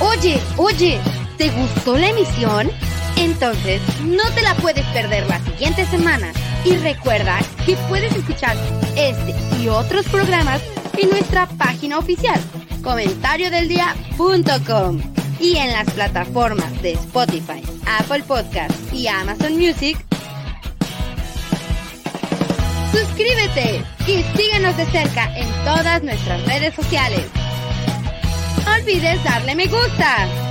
[0.00, 1.00] Oye, oye,
[1.38, 2.68] ¿te gustó la emisión?
[3.16, 6.32] Entonces, no te la puedes perder la siguiente semana.
[6.68, 8.54] Y recuerda que puedes escuchar
[8.94, 10.60] este y otros programas
[10.98, 12.38] en nuestra página oficial,
[12.82, 15.00] comentariodeldia.com
[15.40, 17.62] y en las plataformas de Spotify,
[17.98, 19.96] Apple Podcasts y Amazon Music.
[22.92, 27.24] Suscríbete y síguenos de cerca en todas nuestras redes sociales.
[28.66, 30.47] No olvides darle me gusta.